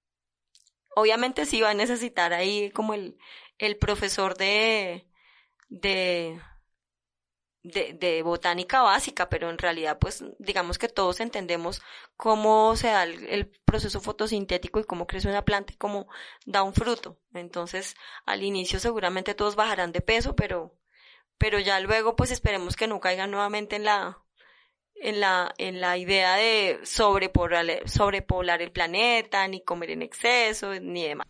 Obviamente 0.96 1.44
sí 1.44 1.60
va 1.60 1.70
a 1.70 1.74
necesitar 1.74 2.32
ahí 2.32 2.70
como 2.70 2.94
el, 2.94 3.18
el 3.58 3.76
profesor 3.76 4.38
de, 4.38 5.06
de, 5.68 6.40
de, 7.62 7.92
de, 7.94 8.22
botánica 8.22 8.82
básica, 8.82 9.28
pero 9.28 9.50
en 9.50 9.58
realidad 9.58 9.98
pues 9.98 10.24
digamos 10.38 10.78
que 10.78 10.88
todos 10.88 11.20
entendemos 11.20 11.82
cómo 12.16 12.76
se 12.76 12.88
da 12.88 13.04
el, 13.04 13.50
proceso 13.64 14.00
fotosintético 14.00 14.80
y 14.80 14.84
cómo 14.84 15.06
crece 15.06 15.28
una 15.28 15.44
planta 15.44 15.72
y 15.72 15.76
cómo 15.76 16.08
da 16.44 16.62
un 16.62 16.74
fruto. 16.74 17.18
Entonces 17.34 17.94
al 18.26 18.42
inicio 18.42 18.80
seguramente 18.80 19.34
todos 19.34 19.56
bajarán 19.56 19.92
de 19.92 20.00
peso, 20.00 20.34
pero, 20.34 20.74
pero 21.38 21.58
ya 21.58 21.78
luego 21.80 22.16
pues 22.16 22.30
esperemos 22.30 22.76
que 22.76 22.88
no 22.88 23.00
caigan 23.00 23.30
nuevamente 23.30 23.76
en 23.76 23.84
la, 23.84 24.18
en 24.96 25.20
la, 25.20 25.54
en 25.58 25.80
la 25.80 25.96
idea 25.98 26.36
de 26.36 26.80
sobrepoblar, 26.84 27.88
sobrepoblar 27.88 28.62
el 28.62 28.72
planeta, 28.72 29.46
ni 29.48 29.62
comer 29.62 29.90
en 29.90 30.02
exceso, 30.02 30.74
ni 30.80 31.06
demás. 31.06 31.26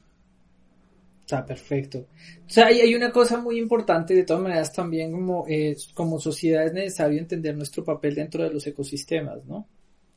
Está 1.31 1.47
perfecto. 1.47 1.99
O 2.45 2.51
sea, 2.51 2.67
hay, 2.67 2.81
hay, 2.81 2.93
una 2.93 3.13
cosa 3.13 3.39
muy 3.39 3.57
importante, 3.57 4.15
de 4.15 4.25
todas 4.25 4.43
maneras, 4.43 4.73
también 4.73 5.13
como, 5.13 5.45
eh, 5.49 5.77
como 5.95 6.19
sociedad 6.19 6.65
es 6.65 6.73
necesario 6.73 7.21
entender 7.21 7.57
nuestro 7.57 7.85
papel 7.85 8.17
dentro 8.17 8.43
de 8.43 8.51
los 8.51 8.67
ecosistemas, 8.67 9.45
¿no? 9.45 9.69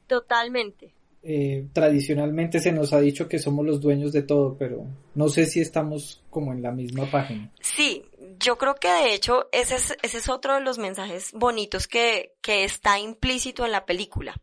Totalmente. 0.07 0.91
Eh, 1.21 1.67
tradicionalmente 1.71 2.59
se 2.59 2.71
nos 2.71 2.93
ha 2.93 2.99
dicho 2.99 3.29
que 3.29 3.37
somos 3.37 3.63
los 3.63 3.79
dueños 3.79 4.11
de 4.11 4.23
todo, 4.23 4.57
pero 4.57 4.87
no 5.13 5.29
sé 5.29 5.45
si 5.45 5.61
estamos 5.61 6.23
como 6.31 6.51
en 6.51 6.63
la 6.63 6.71
misma 6.71 7.05
página. 7.11 7.51
Sí, 7.61 8.03
yo 8.39 8.57
creo 8.57 8.73
que 8.73 8.89
de 8.89 9.13
hecho 9.13 9.49
ese 9.51 9.75
es, 9.75 9.95
ese 10.01 10.17
es 10.17 10.29
otro 10.29 10.55
de 10.55 10.61
los 10.61 10.79
mensajes 10.79 11.31
bonitos 11.31 11.87
que, 11.87 12.33
que 12.41 12.63
está 12.63 12.97
implícito 12.97 13.65
en 13.65 13.71
la 13.71 13.85
película. 13.85 14.33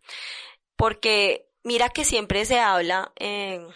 Porque 0.77 1.49
mira 1.65 1.89
que 1.89 2.05
siempre 2.05 2.45
se 2.45 2.61
habla 2.61 3.13
en 3.17 3.67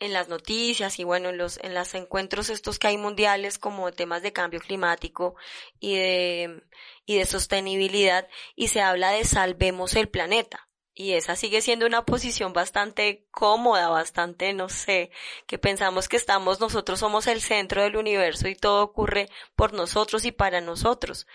en 0.00 0.12
las 0.12 0.28
noticias 0.28 0.98
y 0.98 1.04
bueno, 1.04 1.30
en 1.30 1.38
los, 1.38 1.58
en 1.62 1.74
los 1.74 1.94
encuentros 1.94 2.50
estos 2.50 2.78
que 2.78 2.88
hay 2.88 2.96
mundiales 2.96 3.58
como 3.58 3.92
temas 3.92 4.22
de 4.22 4.32
cambio 4.32 4.60
climático 4.60 5.36
y 5.80 5.96
de, 5.96 6.62
y 7.06 7.16
de 7.18 7.26
sostenibilidad 7.26 8.28
y 8.54 8.68
se 8.68 8.80
habla 8.80 9.10
de 9.10 9.24
salvemos 9.24 9.94
el 9.96 10.08
planeta. 10.08 10.68
Y 10.94 11.12
esa 11.12 11.36
sigue 11.36 11.60
siendo 11.60 11.86
una 11.86 12.04
posición 12.04 12.52
bastante 12.52 13.24
cómoda, 13.30 13.88
bastante, 13.88 14.52
no 14.52 14.68
sé, 14.68 15.12
que 15.46 15.56
pensamos 15.56 16.08
que 16.08 16.16
estamos, 16.16 16.58
nosotros 16.58 16.98
somos 16.98 17.28
el 17.28 17.40
centro 17.40 17.82
del 17.82 17.96
universo 17.96 18.48
y 18.48 18.56
todo 18.56 18.82
ocurre 18.82 19.28
por 19.54 19.74
nosotros 19.74 20.24
y 20.24 20.32
para 20.32 20.60
nosotros. 20.60 21.28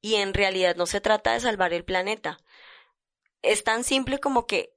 Y 0.00 0.14
en 0.14 0.32
realidad 0.32 0.74
no 0.76 0.86
se 0.86 1.02
trata 1.02 1.34
de 1.34 1.40
salvar 1.40 1.74
el 1.74 1.84
planeta. 1.84 2.38
Es 3.42 3.62
tan 3.62 3.84
simple 3.84 4.20
como 4.20 4.46
que 4.46 4.72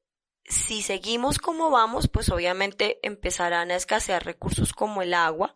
si 0.45 0.81
seguimos 0.81 1.37
como 1.39 1.69
vamos, 1.69 2.07
pues 2.07 2.29
obviamente 2.29 2.99
empezarán 3.03 3.71
a 3.71 3.75
escasear 3.75 4.25
recursos 4.25 4.73
como 4.73 5.01
el 5.01 5.13
agua, 5.13 5.53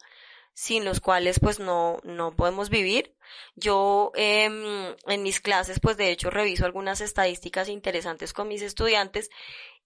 sin 0.53 0.85
los 0.85 1.01
cuales 1.01 1.39
pues 1.39 1.59
no, 1.59 1.99
no 2.03 2.35
podemos 2.35 2.69
vivir. 2.69 3.15
Yo 3.55 4.11
eh, 4.15 4.45
en 4.45 5.23
mis 5.23 5.39
clases 5.39 5.79
pues 5.79 5.97
de 5.97 6.11
hecho 6.11 6.29
reviso 6.29 6.65
algunas 6.65 7.01
estadísticas 7.01 7.69
interesantes 7.69 8.33
con 8.33 8.47
mis 8.47 8.61
estudiantes 8.61 9.29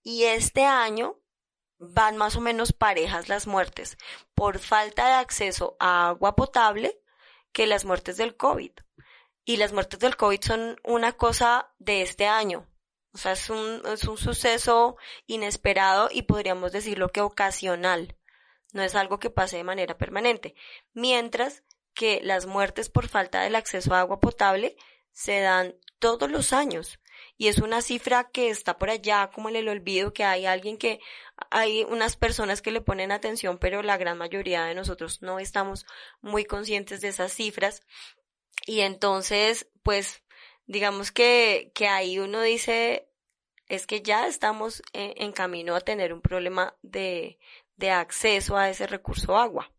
y 0.03 0.23
este 0.23 0.65
año 0.65 1.19
van 1.77 2.15
más 2.15 2.35
o 2.35 2.41
menos 2.41 2.73
parejas 2.73 3.27
las 3.27 3.47
muertes 3.47 3.97
por 4.35 4.59
falta 4.59 5.07
de 5.07 5.13
acceso 5.13 5.75
a 5.79 6.09
agua 6.09 6.35
potable 6.35 7.01
que 7.51 7.67
las 7.67 7.85
muertes 7.85 8.17
del 8.17 8.37
COVID. 8.37 8.71
Y 9.43 9.57
las 9.57 9.73
muertes 9.73 9.99
del 9.99 10.15
COVID 10.15 10.39
son 10.41 10.79
una 10.83 11.13
cosa 11.13 11.73
de 11.79 12.03
este 12.03 12.27
año. 12.27 12.70
O 13.13 13.17
sea, 13.17 13.33
es 13.33 13.49
un, 13.49 13.81
es 13.85 14.05
un 14.05 14.17
suceso 14.17 14.95
inesperado 15.27 16.09
y 16.11 16.23
podríamos 16.23 16.71
decirlo 16.71 17.09
que 17.09 17.21
ocasional. 17.21 18.15
No 18.73 18.83
es 18.83 18.95
algo 18.95 19.19
que 19.19 19.29
pase 19.29 19.57
de 19.57 19.63
manera 19.63 19.97
permanente. 19.97 20.55
Mientras 20.93 21.63
que 21.93 22.21
las 22.23 22.45
muertes 22.45 22.89
por 22.89 23.07
falta 23.07 23.41
del 23.41 23.55
acceso 23.55 23.93
a 23.93 23.99
agua 23.99 24.19
potable 24.19 24.77
se 25.11 25.41
dan 25.41 25.75
todos 25.99 26.31
los 26.31 26.53
años. 26.53 26.99
Y 27.37 27.47
es 27.47 27.57
una 27.57 27.81
cifra 27.81 28.29
que 28.31 28.49
está 28.49 28.77
por 28.77 28.89
allá 28.89 29.29
como 29.33 29.49
en 29.49 29.55
el 29.55 29.67
olvido, 29.67 30.13
que 30.13 30.23
hay 30.23 30.45
alguien 30.45 30.77
que, 30.77 30.99
hay 31.49 31.83
unas 31.83 32.15
personas 32.15 32.61
que 32.61 32.71
le 32.71 32.81
ponen 32.81 33.11
atención, 33.11 33.57
pero 33.57 33.83
la 33.83 33.97
gran 33.97 34.17
mayoría 34.17 34.65
de 34.65 34.75
nosotros 34.75 35.21
no 35.21 35.39
estamos 35.39 35.85
muy 36.21 36.45
conscientes 36.45 37.01
de 37.01 37.09
esas 37.09 37.33
cifras. 37.33 37.81
Y 38.65 38.81
entonces, 38.81 39.69
pues, 39.83 40.23
digamos 40.71 41.11
que, 41.11 41.71
que 41.75 41.89
ahí 41.89 42.17
uno 42.17 42.41
dice, 42.41 43.09
es 43.67 43.85
que 43.85 44.01
ya 44.01 44.25
estamos 44.27 44.81
en, 44.93 45.33
camino 45.33 45.75
a 45.75 45.81
tener 45.81 46.13
un 46.13 46.21
problema 46.21 46.77
de, 46.81 47.39
de 47.75 47.91
acceso 47.91 48.55
a 48.55 48.69
ese 48.69 48.87
recurso 48.87 49.35
agua. 49.35 49.69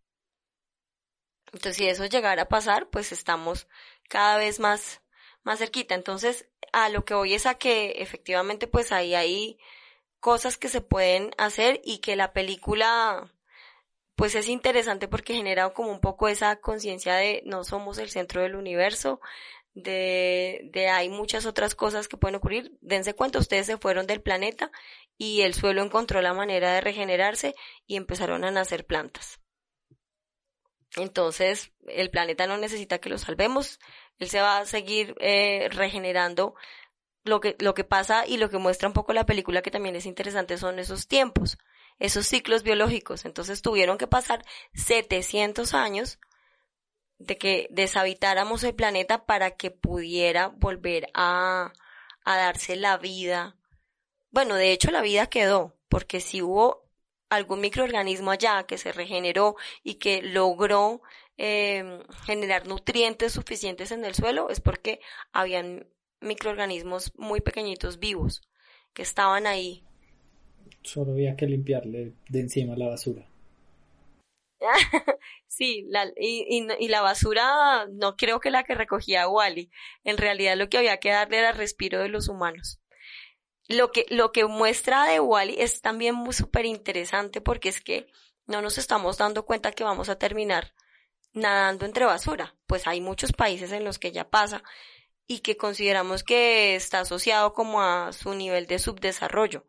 Entonces, 1.46 1.76
si 1.76 1.88
eso 1.88 2.04
llegara 2.04 2.42
a 2.42 2.48
pasar, 2.48 2.90
pues 2.90 3.10
estamos 3.10 3.68
cada 4.10 4.36
vez 4.36 4.60
más, 4.60 5.00
más 5.44 5.60
cerquita. 5.60 5.94
Entonces, 5.94 6.46
a 6.74 6.90
lo 6.90 7.06
que 7.06 7.14
voy 7.14 7.32
es 7.32 7.46
a 7.46 7.54
que 7.54 7.92
efectivamente, 8.02 8.66
pues 8.66 8.92
ahí 8.92 9.14
hay 9.14 9.58
cosas 10.20 10.58
que 10.58 10.68
se 10.68 10.82
pueden 10.82 11.30
hacer 11.38 11.80
y 11.84 11.98
que 11.98 12.16
la 12.16 12.34
película, 12.34 13.32
pues 14.14 14.34
es 14.34 14.46
interesante 14.48 15.08
porque 15.08 15.34
genera 15.34 15.70
como 15.70 15.90
un 15.90 16.00
poco 16.00 16.28
esa 16.28 16.56
conciencia 16.56 17.14
de 17.14 17.42
no 17.46 17.64
somos 17.64 17.96
el 17.96 18.10
centro 18.10 18.42
del 18.42 18.56
universo, 18.56 19.22
de, 19.74 20.60
de 20.72 20.88
hay 20.88 21.08
muchas 21.08 21.46
otras 21.46 21.74
cosas 21.74 22.08
que 22.08 22.16
pueden 22.16 22.36
ocurrir. 22.36 22.76
Dense 22.80 23.14
cuenta, 23.14 23.38
ustedes 23.38 23.66
se 23.66 23.78
fueron 23.78 24.06
del 24.06 24.22
planeta 24.22 24.70
y 25.16 25.42
el 25.42 25.54
suelo 25.54 25.82
encontró 25.82 26.20
la 26.20 26.34
manera 26.34 26.72
de 26.72 26.80
regenerarse 26.80 27.54
y 27.86 27.96
empezaron 27.96 28.44
a 28.44 28.50
nacer 28.50 28.86
plantas. 28.86 29.40
Entonces, 30.96 31.72
el 31.86 32.10
planeta 32.10 32.46
no 32.46 32.58
necesita 32.58 32.98
que 32.98 33.08
lo 33.08 33.16
salvemos, 33.18 33.80
él 34.18 34.28
se 34.28 34.40
va 34.40 34.58
a 34.58 34.66
seguir 34.66 35.14
eh, 35.20 35.68
regenerando. 35.70 36.54
Lo 37.24 37.40
que, 37.40 37.54
lo 37.60 37.72
que 37.72 37.84
pasa 37.84 38.26
y 38.26 38.36
lo 38.36 38.50
que 38.50 38.58
muestra 38.58 38.88
un 38.88 38.94
poco 38.94 39.12
la 39.12 39.26
película 39.26 39.62
que 39.62 39.70
también 39.70 39.94
es 39.94 40.06
interesante 40.06 40.58
son 40.58 40.80
esos 40.80 41.06
tiempos, 41.06 41.56
esos 42.00 42.26
ciclos 42.26 42.64
biológicos. 42.64 43.24
Entonces 43.24 43.62
tuvieron 43.62 43.96
que 43.96 44.08
pasar 44.08 44.44
700 44.74 45.72
años 45.72 46.18
de 47.22 47.38
que 47.38 47.68
deshabitáramos 47.70 48.64
el 48.64 48.74
planeta 48.74 49.24
para 49.26 49.52
que 49.52 49.70
pudiera 49.70 50.48
volver 50.48 51.08
a, 51.14 51.72
a 52.24 52.36
darse 52.36 52.76
la 52.76 52.98
vida. 52.98 53.56
Bueno, 54.30 54.54
de 54.56 54.72
hecho 54.72 54.90
la 54.90 55.02
vida 55.02 55.28
quedó, 55.28 55.76
porque 55.88 56.20
si 56.20 56.42
hubo 56.42 56.88
algún 57.28 57.60
microorganismo 57.60 58.30
allá 58.30 58.64
que 58.64 58.78
se 58.78 58.92
regeneró 58.92 59.56
y 59.82 59.94
que 59.94 60.22
logró 60.22 61.02
eh, 61.38 62.02
generar 62.24 62.66
nutrientes 62.66 63.32
suficientes 63.32 63.90
en 63.92 64.04
el 64.04 64.14
suelo, 64.14 64.50
es 64.50 64.60
porque 64.60 65.00
habían 65.32 65.86
microorganismos 66.20 67.12
muy 67.16 67.40
pequeñitos 67.40 67.98
vivos 67.98 68.42
que 68.92 69.02
estaban 69.02 69.46
ahí. 69.46 69.84
Solo 70.82 71.12
había 71.12 71.36
que 71.36 71.46
limpiarle 71.46 72.12
de 72.28 72.40
encima 72.40 72.76
la 72.76 72.88
basura. 72.88 73.31
sí, 75.46 75.86
y, 76.16 76.66
y, 76.78 76.88
la 76.88 77.00
basura 77.00 77.86
no 77.90 78.16
creo 78.16 78.40
que 78.40 78.50
la 78.50 78.64
que 78.64 78.74
recogía 78.74 79.28
Wally. 79.28 79.70
En 80.04 80.18
realidad 80.18 80.56
lo 80.56 80.68
que 80.68 80.78
había 80.78 80.98
que 80.98 81.10
darle 81.10 81.38
era 81.38 81.52
respiro 81.52 82.00
de 82.00 82.08
los 82.08 82.28
humanos. 82.28 82.80
Lo 83.68 83.92
que, 83.92 84.06
lo 84.08 84.32
que 84.32 84.44
muestra 84.44 85.06
de 85.06 85.20
Wally 85.20 85.56
es 85.58 85.80
también 85.80 86.14
muy 86.14 86.34
súper 86.34 86.66
interesante 86.66 87.40
porque 87.40 87.68
es 87.68 87.80
que 87.80 88.06
no 88.46 88.60
nos 88.60 88.78
estamos 88.78 89.18
dando 89.18 89.44
cuenta 89.44 89.72
que 89.72 89.84
vamos 89.84 90.08
a 90.08 90.18
terminar 90.18 90.74
nadando 91.32 91.86
entre 91.86 92.04
basura. 92.04 92.56
Pues 92.66 92.86
hay 92.86 93.00
muchos 93.00 93.32
países 93.32 93.72
en 93.72 93.84
los 93.84 93.98
que 93.98 94.12
ya 94.12 94.28
pasa 94.28 94.62
y 95.26 95.40
que 95.40 95.56
consideramos 95.56 96.24
que 96.24 96.74
está 96.74 97.00
asociado 97.00 97.54
como 97.54 97.82
a 97.82 98.12
su 98.12 98.34
nivel 98.34 98.66
de 98.66 98.78
subdesarrollo 98.78 99.66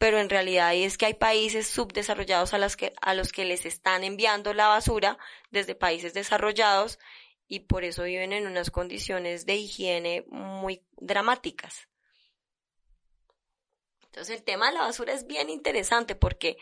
pero 0.00 0.18
en 0.18 0.30
realidad 0.30 0.74
es 0.74 0.96
que 0.96 1.04
hay 1.04 1.12
países 1.12 1.66
subdesarrollados 1.66 2.54
a, 2.54 2.58
las 2.58 2.74
que, 2.74 2.94
a 3.02 3.12
los 3.12 3.32
que 3.32 3.44
les 3.44 3.66
están 3.66 4.02
enviando 4.02 4.54
la 4.54 4.66
basura 4.66 5.18
desde 5.50 5.74
países 5.74 6.14
desarrollados 6.14 6.98
y 7.46 7.60
por 7.60 7.84
eso 7.84 8.04
viven 8.04 8.32
en 8.32 8.46
unas 8.46 8.70
condiciones 8.70 9.44
de 9.44 9.56
higiene 9.56 10.24
muy 10.30 10.80
dramáticas. 10.96 11.86
Entonces 14.06 14.38
el 14.38 14.42
tema 14.42 14.68
de 14.68 14.78
la 14.78 14.84
basura 14.84 15.12
es 15.12 15.26
bien 15.26 15.50
interesante 15.50 16.14
porque 16.14 16.56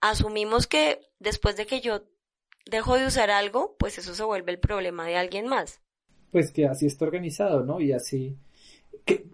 asumimos 0.00 0.66
que 0.66 1.00
después 1.20 1.54
de 1.56 1.66
que 1.66 1.80
yo 1.80 2.02
dejo 2.66 2.96
de 2.96 3.06
usar 3.06 3.30
algo, 3.30 3.76
pues 3.78 3.98
eso 3.98 4.16
se 4.16 4.24
vuelve 4.24 4.50
el 4.50 4.58
problema 4.58 5.06
de 5.06 5.16
alguien 5.16 5.46
más. 5.46 5.80
Pues 6.32 6.50
que 6.50 6.66
así 6.66 6.86
está 6.86 7.04
organizado, 7.04 7.62
¿no? 7.64 7.80
Y 7.80 7.92
así... 7.92 8.36
Que, 9.04 9.26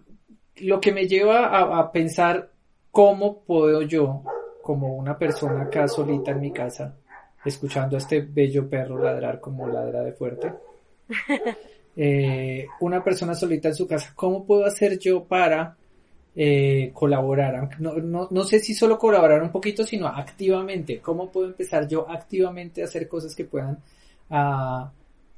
lo 0.56 0.78
que 0.78 0.92
me 0.92 1.08
lleva 1.08 1.46
a, 1.46 1.80
a 1.80 1.92
pensar 1.92 2.55
¿Cómo 2.96 3.42
puedo 3.42 3.82
yo, 3.82 4.22
como 4.62 4.94
una 4.94 5.18
persona 5.18 5.64
acá 5.64 5.86
solita 5.86 6.30
en 6.30 6.40
mi 6.40 6.50
casa, 6.50 6.96
escuchando 7.44 7.94
a 7.94 7.98
este 7.98 8.22
bello 8.22 8.70
perro 8.70 8.98
ladrar 8.98 9.38
como 9.38 9.66
ladra 9.66 10.00
de 10.00 10.12
fuerte, 10.14 10.50
eh, 11.94 12.66
una 12.80 13.04
persona 13.04 13.34
solita 13.34 13.68
en 13.68 13.74
su 13.74 13.86
casa, 13.86 14.14
¿cómo 14.16 14.46
puedo 14.46 14.64
hacer 14.64 14.98
yo 14.98 15.24
para 15.24 15.76
eh, 16.34 16.90
colaborar? 16.94 17.78
No, 17.78 17.96
no, 17.96 18.28
no, 18.30 18.44
sé 18.44 18.60
si 18.60 18.72
solo 18.72 18.96
colaborar 18.96 19.42
un 19.42 19.52
poquito, 19.52 19.84
sino 19.84 20.06
activamente. 20.06 20.98
¿Cómo 21.00 21.30
puedo 21.30 21.48
empezar 21.48 21.86
yo 21.86 22.10
activamente 22.10 22.80
a 22.80 22.86
hacer 22.86 23.06
cosas 23.08 23.36
que 23.36 23.44
puedan 23.44 23.78
uh, 24.30 24.88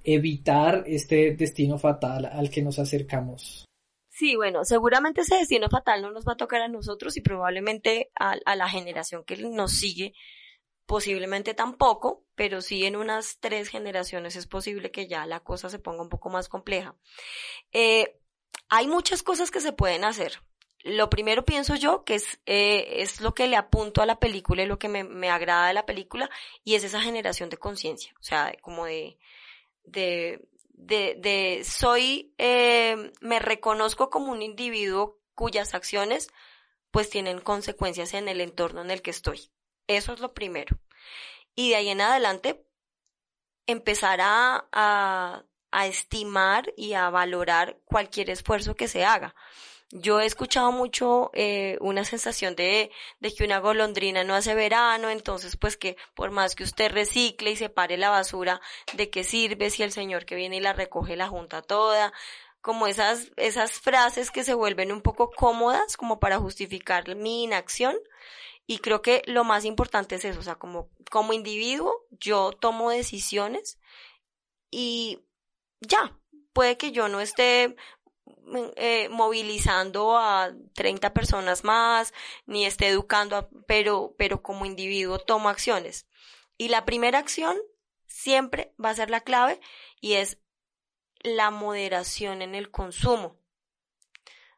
evitar 0.04 0.84
este 0.86 1.34
destino 1.34 1.76
fatal 1.76 2.24
al 2.26 2.50
que 2.50 2.62
nos 2.62 2.78
acercamos? 2.78 3.67
Sí, 4.18 4.34
bueno, 4.34 4.64
seguramente 4.64 5.20
ese 5.20 5.36
destino 5.36 5.68
fatal 5.70 6.02
no 6.02 6.10
nos 6.10 6.26
va 6.26 6.32
a 6.32 6.36
tocar 6.36 6.60
a 6.60 6.66
nosotros 6.66 7.16
y 7.16 7.20
probablemente 7.20 8.10
a, 8.18 8.56
la 8.56 8.68
generación 8.68 9.22
que 9.22 9.36
nos 9.36 9.78
sigue, 9.78 10.12
posiblemente 10.86 11.54
tampoco, 11.54 12.24
pero 12.34 12.60
sí 12.60 12.84
en 12.84 12.96
unas 12.96 13.38
tres 13.38 13.68
generaciones 13.68 14.34
es 14.34 14.48
posible 14.48 14.90
que 14.90 15.06
ya 15.06 15.24
la 15.24 15.38
cosa 15.38 15.68
se 15.70 15.78
ponga 15.78 16.02
un 16.02 16.08
poco 16.08 16.30
más 16.30 16.48
compleja. 16.48 16.96
Eh, 17.70 18.18
hay 18.68 18.88
muchas 18.88 19.22
cosas 19.22 19.52
que 19.52 19.60
se 19.60 19.72
pueden 19.72 20.04
hacer. 20.04 20.42
Lo 20.82 21.10
primero 21.10 21.44
pienso 21.44 21.76
yo 21.76 22.02
que 22.02 22.16
es, 22.16 22.40
eh, 22.44 23.02
es 23.02 23.20
lo 23.20 23.34
que 23.34 23.46
le 23.46 23.54
apunto 23.54 24.02
a 24.02 24.06
la 24.06 24.18
película 24.18 24.64
y 24.64 24.66
lo 24.66 24.80
que 24.80 24.88
me, 24.88 25.04
me 25.04 25.30
agrada 25.30 25.68
de 25.68 25.74
la 25.74 25.86
película 25.86 26.28
y 26.64 26.74
es 26.74 26.82
esa 26.82 27.00
generación 27.00 27.50
de 27.50 27.58
conciencia, 27.58 28.12
o 28.18 28.24
sea, 28.24 28.52
como 28.62 28.86
de, 28.86 29.16
de, 29.84 30.48
de, 30.78 31.16
de 31.18 31.64
soy, 31.64 32.34
eh, 32.38 33.12
me 33.20 33.38
reconozco 33.38 34.10
como 34.10 34.32
un 34.32 34.42
individuo 34.42 35.18
cuyas 35.34 35.74
acciones 35.74 36.28
pues 36.90 37.10
tienen 37.10 37.40
consecuencias 37.40 38.14
en 38.14 38.28
el 38.28 38.40
entorno 38.40 38.80
en 38.80 38.90
el 38.90 39.02
que 39.02 39.10
estoy. 39.10 39.50
Eso 39.86 40.12
es 40.12 40.20
lo 40.20 40.32
primero. 40.32 40.78
Y 41.54 41.70
de 41.70 41.76
ahí 41.76 41.88
en 41.88 42.00
adelante 42.00 42.64
empezar 43.66 44.20
a, 44.20 44.68
a, 44.72 45.44
a 45.70 45.86
estimar 45.86 46.72
y 46.76 46.94
a 46.94 47.10
valorar 47.10 47.80
cualquier 47.84 48.30
esfuerzo 48.30 48.74
que 48.74 48.88
se 48.88 49.04
haga. 49.04 49.34
Yo 49.90 50.20
he 50.20 50.26
escuchado 50.26 50.70
mucho 50.70 51.30
eh, 51.32 51.78
una 51.80 52.04
sensación 52.04 52.54
de, 52.54 52.90
de 53.20 53.34
que 53.34 53.44
una 53.44 53.58
golondrina 53.58 54.22
no 54.22 54.34
hace 54.34 54.54
verano, 54.54 55.08
entonces 55.08 55.56
pues 55.56 55.78
que 55.78 55.96
por 56.14 56.30
más 56.30 56.54
que 56.54 56.64
usted 56.64 56.92
recicle 56.92 57.52
y 57.52 57.56
separe 57.56 57.96
la 57.96 58.10
basura, 58.10 58.60
¿de 58.94 59.08
qué 59.08 59.24
sirve 59.24 59.70
si 59.70 59.82
el 59.82 59.92
señor 59.92 60.26
que 60.26 60.34
viene 60.34 60.56
y 60.58 60.60
la 60.60 60.74
recoge 60.74 61.16
la 61.16 61.28
junta 61.28 61.62
toda? 61.62 62.12
como 62.60 62.86
esas, 62.86 63.30
esas 63.36 63.72
frases 63.72 64.30
que 64.30 64.44
se 64.44 64.54
vuelven 64.54 64.92
un 64.92 65.00
poco 65.00 65.30
cómodas 65.30 65.96
como 65.96 66.20
para 66.20 66.38
justificar 66.38 67.14
mi 67.16 67.44
inacción. 67.44 67.96
Y 68.66 68.78
creo 68.80 69.00
que 69.00 69.22
lo 69.26 69.44
más 69.44 69.64
importante 69.64 70.16
es 70.16 70.24
eso, 70.26 70.40
o 70.40 70.42
sea, 70.42 70.56
como, 70.56 70.90
como 71.10 71.32
individuo 71.32 72.06
yo 72.10 72.52
tomo 72.52 72.90
decisiones 72.90 73.78
y 74.70 75.24
ya, 75.80 76.18
puede 76.52 76.76
que 76.76 76.92
yo 76.92 77.08
no 77.08 77.20
esté 77.20 77.76
eh, 78.76 79.08
movilizando 79.10 80.16
a 80.16 80.52
30 80.74 81.12
personas 81.12 81.64
más, 81.64 82.12
ni 82.46 82.64
esté 82.66 82.88
educando, 82.88 83.48
pero, 83.66 84.14
pero 84.16 84.42
como 84.42 84.66
individuo 84.66 85.18
tomo 85.18 85.48
acciones. 85.48 86.06
Y 86.56 86.68
la 86.68 86.84
primera 86.84 87.18
acción 87.18 87.56
siempre 88.06 88.74
va 88.82 88.90
a 88.90 88.94
ser 88.94 89.10
la 89.10 89.20
clave 89.20 89.60
y 90.00 90.14
es 90.14 90.38
la 91.20 91.50
moderación 91.50 92.42
en 92.42 92.54
el 92.54 92.70
consumo. 92.70 93.36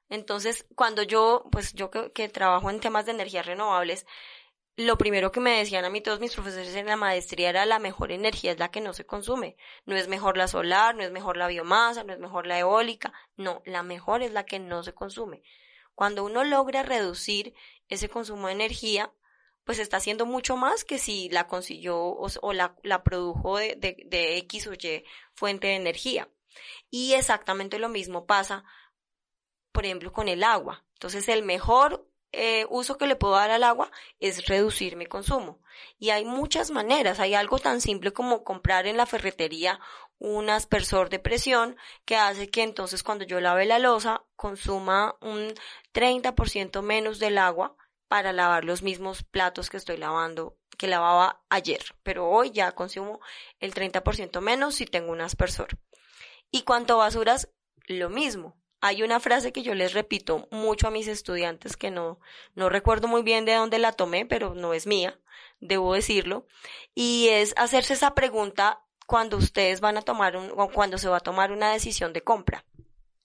Entonces, 0.08 0.66
cuando 0.74 1.02
yo, 1.02 1.44
pues 1.52 1.72
yo 1.72 1.90
que, 1.90 2.28
trabajo 2.28 2.68
en 2.68 2.80
temas 2.80 3.06
de 3.06 3.12
energías 3.12 3.46
renovables, 3.46 4.06
lo 4.80 4.98
primero 4.98 5.32
que 5.32 5.40
me 5.40 5.58
decían 5.58 5.84
a 5.84 5.90
mí 5.90 6.00
todos 6.00 6.20
mis 6.20 6.34
profesores 6.34 6.74
en 6.74 6.86
la 6.86 6.96
maestría 6.96 7.50
era 7.50 7.66
la 7.66 7.78
mejor 7.78 8.12
energía 8.12 8.52
es 8.52 8.58
la 8.58 8.70
que 8.70 8.80
no 8.80 8.92
se 8.92 9.04
consume. 9.04 9.56
No 9.84 9.96
es 9.96 10.08
mejor 10.08 10.36
la 10.36 10.48
solar, 10.48 10.94
no 10.94 11.02
es 11.02 11.10
mejor 11.10 11.36
la 11.36 11.48
biomasa, 11.48 12.04
no 12.04 12.12
es 12.12 12.18
mejor 12.18 12.46
la 12.46 12.58
eólica. 12.58 13.12
No, 13.36 13.62
la 13.64 13.82
mejor 13.82 14.22
es 14.22 14.32
la 14.32 14.44
que 14.44 14.58
no 14.58 14.82
se 14.82 14.94
consume. 14.94 15.42
Cuando 15.94 16.24
uno 16.24 16.44
logra 16.44 16.82
reducir 16.82 17.54
ese 17.88 18.08
consumo 18.08 18.46
de 18.46 18.54
energía, 18.54 19.12
pues 19.64 19.78
está 19.78 19.98
haciendo 19.98 20.24
mucho 20.24 20.56
más 20.56 20.84
que 20.84 20.98
si 20.98 21.28
la 21.28 21.46
consiguió 21.46 21.98
o, 21.98 22.52
la, 22.52 23.02
produjo 23.04 23.58
de, 23.58 23.76
de 23.76 24.38
X 24.38 24.66
o 24.66 24.72
Y 24.72 25.04
fuente 25.34 25.68
de 25.68 25.76
energía. 25.76 26.28
Y 26.90 27.12
exactamente 27.12 27.78
lo 27.78 27.88
mismo 27.88 28.26
pasa, 28.26 28.64
por 29.72 29.84
ejemplo, 29.84 30.12
con 30.12 30.28
el 30.28 30.42
agua. 30.42 30.84
Entonces, 30.94 31.28
el 31.28 31.42
mejor 31.42 32.09
eh, 32.32 32.66
uso 32.70 32.96
que 32.96 33.06
le 33.06 33.16
puedo 33.16 33.34
dar 33.34 33.50
al 33.50 33.64
agua 33.64 33.90
es 34.20 34.46
reducir 34.46 34.96
mi 34.96 35.06
consumo. 35.06 35.60
Y 35.98 36.10
hay 36.10 36.24
muchas 36.24 36.70
maneras. 36.70 37.20
Hay 37.20 37.34
algo 37.34 37.58
tan 37.58 37.80
simple 37.80 38.12
como 38.12 38.44
comprar 38.44 38.86
en 38.86 38.96
la 38.96 39.06
ferretería 39.06 39.80
un 40.18 40.50
aspersor 40.50 41.08
de 41.08 41.18
presión 41.18 41.76
que 42.04 42.16
hace 42.16 42.50
que 42.50 42.62
entonces 42.62 43.02
cuando 43.02 43.24
yo 43.24 43.40
lave 43.40 43.64
la 43.64 43.78
losa 43.78 44.24
consuma 44.36 45.16
un 45.20 45.54
30% 45.94 46.82
menos 46.82 47.18
del 47.18 47.38
agua 47.38 47.74
para 48.06 48.32
lavar 48.32 48.64
los 48.64 48.82
mismos 48.82 49.22
platos 49.22 49.70
que 49.70 49.76
estoy 49.76 49.96
lavando 49.96 50.56
que 50.76 50.86
lavaba 50.86 51.42
ayer. 51.48 51.82
Pero 52.02 52.28
hoy 52.28 52.50
ya 52.50 52.72
consumo 52.72 53.20
el 53.60 53.74
30% 53.74 54.40
menos 54.40 54.74
si 54.74 54.86
tengo 54.86 55.12
un 55.12 55.20
aspersor. 55.20 55.78
Y 56.50 56.62
cuanto 56.62 56.94
a 56.94 57.04
basuras, 57.04 57.50
lo 57.86 58.08
mismo. 58.08 58.59
Hay 58.80 59.02
una 59.02 59.20
frase 59.20 59.52
que 59.52 59.62
yo 59.62 59.74
les 59.74 59.92
repito 59.92 60.48
mucho 60.50 60.88
a 60.88 60.90
mis 60.90 61.06
estudiantes 61.06 61.76
que 61.76 61.90
no, 61.90 62.18
no 62.54 62.68
recuerdo 62.68 63.08
muy 63.08 63.22
bien 63.22 63.44
de 63.44 63.54
dónde 63.54 63.78
la 63.78 63.92
tomé, 63.92 64.24
pero 64.24 64.54
no 64.54 64.72
es 64.72 64.86
mía, 64.86 65.18
debo 65.60 65.94
decirlo, 65.94 66.46
y 66.94 67.28
es 67.28 67.52
hacerse 67.56 67.92
esa 67.92 68.14
pregunta 68.14 68.82
cuando 69.06 69.36
ustedes 69.36 69.80
van 69.80 69.98
a 69.98 70.02
tomar 70.02 70.36
un, 70.36 70.50
cuando 70.72 70.96
se 70.96 71.08
va 71.08 71.18
a 71.18 71.20
tomar 71.20 71.52
una 71.52 71.72
decisión 71.72 72.12
de 72.12 72.22
compra. 72.22 72.64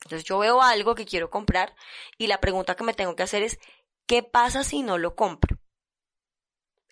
Entonces 0.03 0.23
yo 0.23 0.39
veo 0.39 0.61
algo 0.61 0.93
que 0.93 1.05
quiero 1.05 1.29
comprar 1.29 1.75
y 2.17 2.27
la 2.27 2.41
pregunta 2.41 2.75
que 2.75 2.83
me 2.83 2.93
tengo 2.93 3.15
que 3.15 3.23
hacer 3.23 3.41
es, 3.41 3.59
¿qué 4.05 4.23
pasa 4.23 4.63
si 4.63 4.83
no 4.83 4.97
lo 4.97 5.15
compro? 5.15 5.57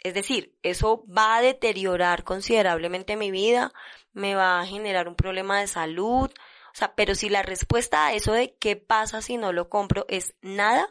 Es 0.04 0.14
decir, 0.14 0.58
eso 0.64 1.06
va 1.06 1.38
a 1.38 1.42
deteriorar 1.42 2.24
considerablemente 2.24 3.16
mi 3.16 3.32
vida, 3.32 3.74
me 4.12 4.36
va 4.36 4.60
a 4.60 4.66
generar 4.66 5.08
un 5.08 5.16
problema 5.16 5.60
de 5.60 5.68
salud, 5.68 6.32
o 6.74 6.76
sea, 6.76 6.96
pero 6.96 7.14
si 7.14 7.30
la 7.30 7.44
respuesta 7.44 8.08
a 8.08 8.14
eso 8.14 8.34
de 8.34 8.56
qué 8.56 8.76
pasa 8.76 9.22
si 9.22 9.38
no 9.38 9.54
lo 9.54 9.70
compro 9.70 10.06
es 10.10 10.36
nada, 10.42 10.88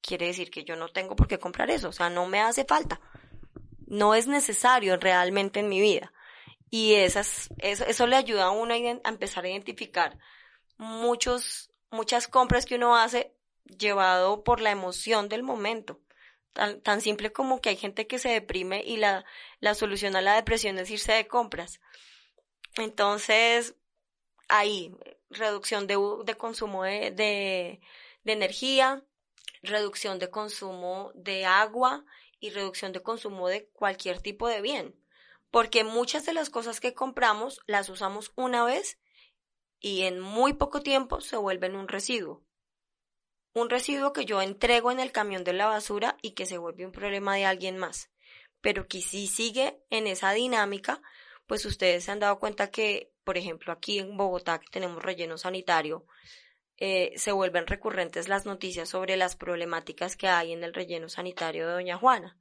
quiere 0.00 0.26
decir 0.26 0.50
que 0.50 0.64
yo 0.64 0.76
no 0.76 0.88
tengo 0.88 1.16
por 1.16 1.28
qué 1.28 1.38
comprar 1.38 1.70
eso, 1.70 1.88
o 1.88 1.92
sea, 1.92 2.10
no 2.10 2.26
me 2.26 2.40
hace 2.40 2.64
falta. 2.64 3.00
No 3.86 4.14
es 4.14 4.26
necesario 4.26 4.96
realmente 4.96 5.60
en 5.60 5.68
mi 5.68 5.80
vida. 5.80 6.12
Y 6.70 6.94
esas, 6.94 7.48
eso, 7.58 7.84
eso 7.86 8.06
le 8.06 8.16
ayuda 8.16 8.44
a 8.46 8.50
uno 8.50 8.74
a, 8.74 9.08
empezar 9.08 9.44
a 9.44 9.48
identificar 9.48 10.18
muchos, 10.76 11.70
muchas 11.90 12.28
compras 12.28 12.66
que 12.66 12.74
uno 12.74 12.96
hace 12.96 13.32
llevado 13.64 14.44
por 14.44 14.60
la 14.60 14.72
emoción 14.72 15.28
del 15.28 15.42
momento 15.42 16.00
tan, 16.54 17.00
simple 17.00 17.32
como 17.32 17.60
que 17.60 17.70
hay 17.70 17.76
gente 17.76 18.06
que 18.06 18.18
se 18.18 18.28
deprime 18.28 18.82
y 18.84 18.96
la, 18.96 19.24
la 19.60 19.74
solución 19.74 20.16
a 20.16 20.22
la 20.22 20.34
depresión 20.34 20.78
es 20.78 20.90
irse 20.90 21.12
de 21.12 21.26
compras. 21.26 21.80
Entonces, 22.76 23.74
ahí, 24.48 24.94
reducción 25.30 25.86
de, 25.86 25.98
de 26.24 26.34
consumo 26.36 26.84
de, 26.84 27.10
de, 27.10 27.80
de 28.22 28.32
energía, 28.32 29.04
reducción 29.62 30.18
de 30.18 30.30
consumo 30.30 31.12
de 31.14 31.44
agua 31.44 32.04
y 32.40 32.50
reducción 32.50 32.92
de 32.92 33.02
consumo 33.02 33.48
de 33.48 33.68
cualquier 33.70 34.20
tipo 34.20 34.48
de 34.48 34.60
bien. 34.60 34.94
Porque 35.50 35.84
muchas 35.84 36.26
de 36.26 36.34
las 36.34 36.50
cosas 36.50 36.80
que 36.80 36.94
compramos 36.94 37.60
las 37.66 37.88
usamos 37.88 38.32
una 38.36 38.64
vez 38.64 38.98
y 39.80 40.02
en 40.02 40.20
muy 40.20 40.52
poco 40.52 40.82
tiempo 40.82 41.20
se 41.20 41.36
vuelven 41.36 41.76
un 41.76 41.88
residuo 41.88 42.44
un 43.54 43.70
residuo 43.70 44.12
que 44.12 44.24
yo 44.24 44.42
entrego 44.42 44.90
en 44.90 45.00
el 45.00 45.12
camión 45.12 45.44
de 45.44 45.52
la 45.52 45.66
basura 45.66 46.16
y 46.20 46.32
que 46.32 46.44
se 46.44 46.58
vuelve 46.58 46.84
un 46.84 46.92
problema 46.92 47.36
de 47.36 47.44
alguien 47.44 47.78
más. 47.78 48.10
Pero 48.60 48.88
que 48.88 49.00
si 49.00 49.28
sigue 49.28 49.80
en 49.90 50.06
esa 50.08 50.32
dinámica, 50.32 51.00
pues 51.46 51.64
ustedes 51.64 52.04
se 52.04 52.10
han 52.10 52.18
dado 52.18 52.40
cuenta 52.40 52.70
que, 52.70 53.12
por 53.24 53.38
ejemplo, 53.38 53.72
aquí 53.72 53.98
en 53.98 54.16
Bogotá, 54.16 54.60
que 54.60 54.70
tenemos 54.70 55.02
relleno 55.02 55.38
sanitario, 55.38 56.06
eh, 56.76 57.12
se 57.16 57.32
vuelven 57.32 57.66
recurrentes 57.66 58.28
las 58.28 58.46
noticias 58.46 58.88
sobre 58.88 59.16
las 59.16 59.36
problemáticas 59.36 60.16
que 60.16 60.28
hay 60.28 60.52
en 60.52 60.64
el 60.64 60.74
relleno 60.74 61.08
sanitario 61.08 61.66
de 61.66 61.72
Doña 61.72 61.96
Juana. 61.96 62.38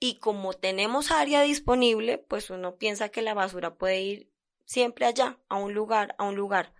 Y 0.00 0.18
como 0.18 0.52
tenemos 0.52 1.10
área 1.10 1.42
disponible, 1.42 2.18
pues 2.18 2.50
uno 2.50 2.76
piensa 2.76 3.08
que 3.08 3.22
la 3.22 3.34
basura 3.34 3.74
puede 3.74 4.00
ir 4.00 4.32
siempre 4.64 5.06
allá, 5.06 5.38
a 5.48 5.56
un 5.56 5.74
lugar, 5.74 6.14
a 6.18 6.24
un 6.24 6.36
lugar. 6.36 6.72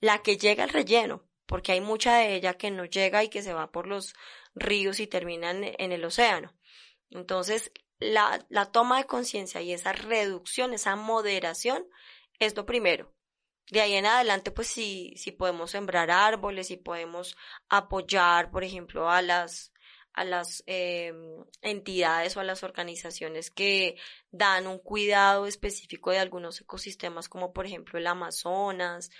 La 0.00 0.22
que 0.22 0.36
llega 0.36 0.64
al 0.64 0.70
relleno, 0.70 1.22
porque 1.46 1.72
hay 1.72 1.80
mucha 1.80 2.16
de 2.16 2.34
ella 2.34 2.54
que 2.54 2.70
no 2.70 2.84
llega 2.84 3.24
y 3.24 3.28
que 3.28 3.42
se 3.42 3.54
va 3.54 3.70
por 3.70 3.86
los 3.86 4.14
ríos 4.54 5.00
y 5.00 5.06
termina 5.06 5.50
en, 5.50 5.92
el 5.92 6.04
océano. 6.04 6.54
Entonces, 7.10 7.72
la, 7.98 8.44
la 8.48 8.66
toma 8.66 8.98
de 8.98 9.06
conciencia 9.06 9.60
y 9.60 9.72
esa 9.72 9.92
reducción, 9.92 10.74
esa 10.74 10.96
moderación, 10.96 11.86
es 12.38 12.56
lo 12.56 12.66
primero. 12.66 13.12
De 13.70 13.80
ahí 13.80 13.94
en 13.94 14.06
adelante, 14.06 14.50
pues 14.52 14.68
si, 14.68 15.14
si 15.16 15.32
podemos 15.32 15.72
sembrar 15.72 16.10
árboles, 16.10 16.68
si 16.68 16.76
podemos 16.76 17.36
apoyar, 17.68 18.50
por 18.50 18.62
ejemplo, 18.62 19.10
a 19.10 19.22
las, 19.22 19.72
a 20.12 20.24
las 20.24 20.62
eh, 20.66 21.12
entidades 21.62 22.36
o 22.36 22.40
a 22.40 22.44
las 22.44 22.62
organizaciones 22.62 23.50
que 23.50 23.96
dan 24.30 24.66
un 24.68 24.78
cuidado 24.78 25.46
específico 25.46 26.10
de 26.10 26.18
algunos 26.18 26.60
ecosistemas, 26.60 27.28
como 27.28 27.52
por 27.52 27.66
ejemplo 27.66 27.98
el 27.98 28.06
Amazonas, 28.06 29.10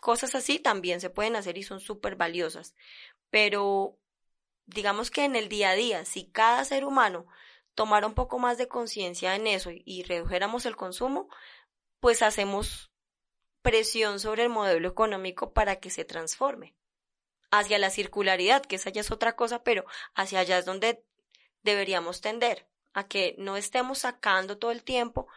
cosas 0.00 0.34
así 0.34 0.58
también 0.58 1.00
se 1.00 1.10
pueden 1.10 1.36
hacer 1.36 1.58
y 1.58 1.62
son 1.62 1.80
súper 1.80 2.16
valiosas. 2.16 2.74
Pero 3.30 3.98
digamos 4.66 5.10
que 5.10 5.24
en 5.24 5.36
el 5.36 5.48
día 5.48 5.70
a 5.70 5.74
día, 5.74 6.04
si 6.04 6.30
cada 6.30 6.64
ser 6.64 6.84
humano 6.84 7.26
tomara 7.76 8.06
un 8.06 8.14
poco 8.14 8.40
más 8.40 8.58
de 8.58 8.66
conciencia 8.66 9.36
en 9.36 9.46
eso 9.46 9.70
y, 9.72 10.02
redujéramos 10.02 10.66
el 10.66 10.74
consumo, 10.74 11.28
pues 12.00 12.22
hacemos 12.22 12.90
presión 13.62 14.18
sobre 14.18 14.44
el 14.44 14.48
modelo 14.48 14.88
económico 14.88 15.52
para 15.52 15.76
que 15.76 15.90
se 15.90 16.04
transforme 16.04 16.74
hacia 17.50 17.78
la 17.78 17.90
circularidad, 17.90 18.64
que 18.64 18.76
esa 18.76 18.90
ya 18.90 19.02
es 19.02 19.10
otra 19.12 19.36
cosa, 19.36 19.62
pero 19.62 19.84
hacia 20.14 20.40
allá 20.40 20.58
es 20.58 20.64
donde 20.64 21.04
deberíamos 21.62 22.20
tender, 22.20 22.66
a 22.92 23.06
que 23.06 23.36
no 23.38 23.56
estemos 23.56 23.98
sacando 23.98 24.58
todo 24.58 24.70
el 24.72 24.82
tiempo 24.82 25.28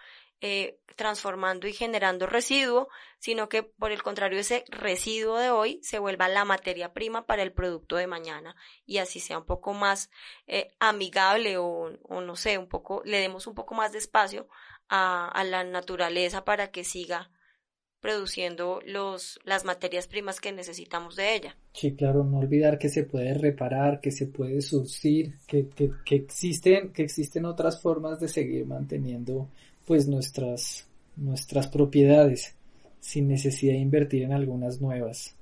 eh, 0.41 0.79
transformando 0.95 1.67
y 1.67 1.73
generando 1.73 2.27
residuo, 2.27 2.89
sino 3.19 3.47
que 3.47 3.63
por 3.63 3.91
el 3.91 4.03
contrario 4.03 4.39
ese 4.39 4.65
residuo 4.67 5.37
de 5.37 5.49
hoy 5.49 5.79
se 5.81 5.99
vuelva 5.99 6.27
la 6.27 6.43
materia 6.43 6.93
prima 6.93 7.25
para 7.25 7.41
el 7.41 7.53
producto 7.53 7.95
de 7.95 8.07
mañana 8.07 8.55
y 8.85 8.97
así 8.97 9.21
sea 9.21 9.37
un 9.37 9.45
poco 9.45 9.73
más 9.73 10.09
eh, 10.47 10.67
amigable 10.79 11.57
o, 11.57 11.91
no 12.09 12.35
sé, 12.35 12.57
un 12.57 12.67
poco, 12.67 13.01
le 13.05 13.19
demos 13.19 13.47
un 13.47 13.55
poco 13.55 13.75
más 13.75 13.93
de 13.93 13.97
espacio 13.97 14.49
a, 14.89 15.43
la 15.45 15.63
naturaleza 15.63 16.43
para 16.43 16.71
que 16.71 16.83
siga 16.83 17.31
produciendo 18.01 18.81
los, 18.85 19.39
las 19.43 19.65
materias 19.65 20.07
primas 20.07 20.39
que 20.39 20.51
necesitamos 20.51 21.15
de 21.15 21.35
ella. 21.35 21.57
Sí, 21.73 21.95
claro, 21.95 22.23
no 22.23 22.39
olvidar 22.39 22.77
que 22.77 22.89
se 22.89 23.03
puede 23.03 23.33
reparar, 23.33 23.99
que 24.01 24.11
se 24.11 24.27
puede 24.27 24.61
surcir, 24.61 25.37
que, 25.47 25.69
que, 25.69 25.91
que 26.05 26.15
existen, 26.15 26.91
que 26.91 27.03
existen 27.03 27.45
otras 27.45 27.81
formas 27.81 28.19
de 28.19 28.27
seguir 28.27 28.65
manteniendo 28.65 29.49
pues 29.89 30.07
nuestras, 30.07 30.87
nuestras 31.15 31.67
propiedades 31.67 32.55
sin 32.99 33.27
necesidad 33.27 33.73
de 33.73 33.79
invertir 33.79 34.21
en 34.21 34.33
algunas 34.33 34.79
nuevas. 34.79 35.35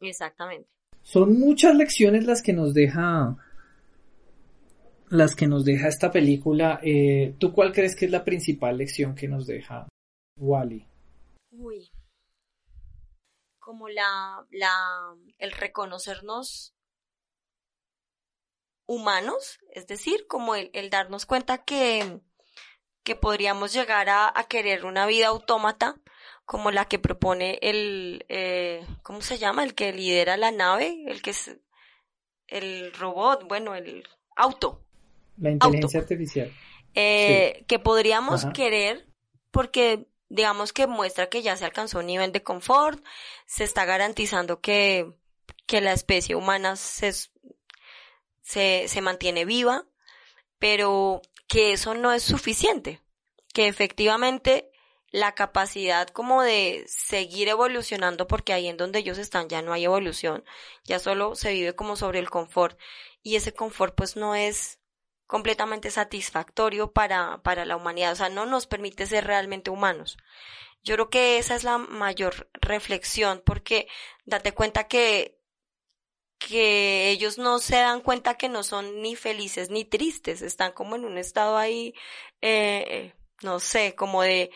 Exactamente. 0.00 0.68
Son 1.02 1.36
muchas 1.36 1.74
lecciones 1.74 2.24
las 2.24 2.40
que 2.40 2.52
nos 2.52 2.72
deja 2.72 3.36
las 5.08 5.34
que 5.34 5.48
nos 5.48 5.64
deja 5.64 5.88
esta 5.88 6.12
película. 6.12 6.78
Eh, 6.84 7.34
¿Tú 7.40 7.52
cuál 7.52 7.72
crees 7.72 7.96
que 7.96 8.04
es 8.04 8.12
la 8.12 8.22
principal 8.22 8.78
lección 8.78 9.16
que 9.16 9.26
nos 9.26 9.48
deja 9.48 9.88
Wally? 10.36 10.86
Uy. 11.50 11.90
como 13.58 13.88
la, 13.88 14.46
la, 14.52 15.16
el 15.38 15.50
reconocernos 15.50 16.76
humanos, 18.86 19.58
es 19.72 19.88
decir, 19.88 20.28
como 20.28 20.54
el, 20.54 20.70
el 20.74 20.90
darnos 20.90 21.26
cuenta 21.26 21.64
que, 21.64 22.20
que 23.06 23.14
podríamos 23.14 23.72
llegar 23.72 24.08
a, 24.08 24.32
a, 24.34 24.48
querer 24.48 24.84
una 24.84 25.06
vida 25.06 25.28
autómata 25.28 25.94
como 26.44 26.72
la 26.72 26.86
que 26.86 26.98
propone 26.98 27.60
el, 27.62 28.26
eh, 28.28 28.84
¿cómo 29.04 29.20
se 29.20 29.38
llama? 29.38 29.62
El 29.62 29.76
que 29.76 29.92
lidera 29.92 30.36
la 30.36 30.50
nave, 30.50 31.04
el 31.06 31.22
que 31.22 31.30
es 31.30 31.56
el 32.48 32.92
robot, 32.94 33.46
bueno, 33.46 33.76
el 33.76 34.02
auto. 34.34 34.82
La 35.38 35.52
inteligencia 35.52 36.00
artificial. 36.00 36.52
Eh, 36.96 37.64
Que 37.68 37.78
podríamos 37.78 38.44
querer 38.46 39.06
porque 39.52 40.08
digamos 40.28 40.72
que 40.72 40.88
muestra 40.88 41.28
que 41.28 41.42
ya 41.42 41.56
se 41.56 41.64
alcanzó 41.64 42.00
un 42.00 42.06
nivel 42.06 42.32
de 42.32 42.42
confort, 42.42 43.04
se 43.46 43.62
está 43.62 43.84
garantizando 43.84 44.60
que, 44.60 45.12
que 45.66 45.80
la 45.80 45.92
especie 45.92 46.34
humana 46.34 46.74
se, 46.74 47.12
se, 48.42 48.88
se 48.88 49.00
mantiene 49.00 49.44
viva, 49.44 49.84
pero 50.58 51.22
que 51.46 51.72
eso 51.72 51.94
no 51.94 52.12
es 52.12 52.22
suficiente, 52.22 53.02
que 53.52 53.68
efectivamente 53.68 54.70
la 55.10 55.34
capacidad 55.34 56.08
como 56.08 56.42
de 56.42 56.84
seguir 56.88 57.48
evolucionando, 57.48 58.26
porque 58.26 58.52
ahí 58.52 58.68
en 58.68 58.76
donde 58.76 58.98
ellos 58.98 59.18
están 59.18 59.48
ya 59.48 59.62
no 59.62 59.72
hay 59.72 59.84
evolución, 59.84 60.44
ya 60.84 60.98
solo 60.98 61.34
se 61.34 61.52
vive 61.52 61.74
como 61.74 61.96
sobre 61.96 62.18
el 62.18 62.28
confort, 62.28 62.78
y 63.22 63.36
ese 63.36 63.54
confort 63.54 63.94
pues 63.94 64.16
no 64.16 64.34
es 64.34 64.80
completamente 65.26 65.90
satisfactorio 65.90 66.92
para, 66.92 67.42
para 67.42 67.64
la 67.64 67.76
humanidad, 67.76 68.12
o 68.12 68.16
sea, 68.16 68.28
no 68.28 68.46
nos 68.46 68.66
permite 68.66 69.06
ser 69.06 69.26
realmente 69.26 69.70
humanos. 69.70 70.18
Yo 70.82 70.94
creo 70.94 71.10
que 71.10 71.38
esa 71.38 71.56
es 71.56 71.64
la 71.64 71.78
mayor 71.78 72.48
reflexión, 72.52 73.42
porque 73.44 73.88
date 74.24 74.52
cuenta 74.52 74.86
que, 74.86 75.40
que 76.38 77.10
ellos 77.10 77.38
no 77.38 77.58
se 77.58 77.76
dan 77.76 78.00
cuenta 78.00 78.36
que 78.36 78.48
no 78.48 78.62
son 78.62 79.02
ni 79.02 79.16
felices 79.16 79.70
ni 79.70 79.84
tristes, 79.84 80.42
están 80.42 80.72
como 80.72 80.96
en 80.96 81.04
un 81.04 81.18
estado 81.18 81.56
ahí, 81.56 81.94
eh, 82.42 83.14
no 83.42 83.60
sé, 83.60 83.94
como 83.94 84.22
de, 84.22 84.50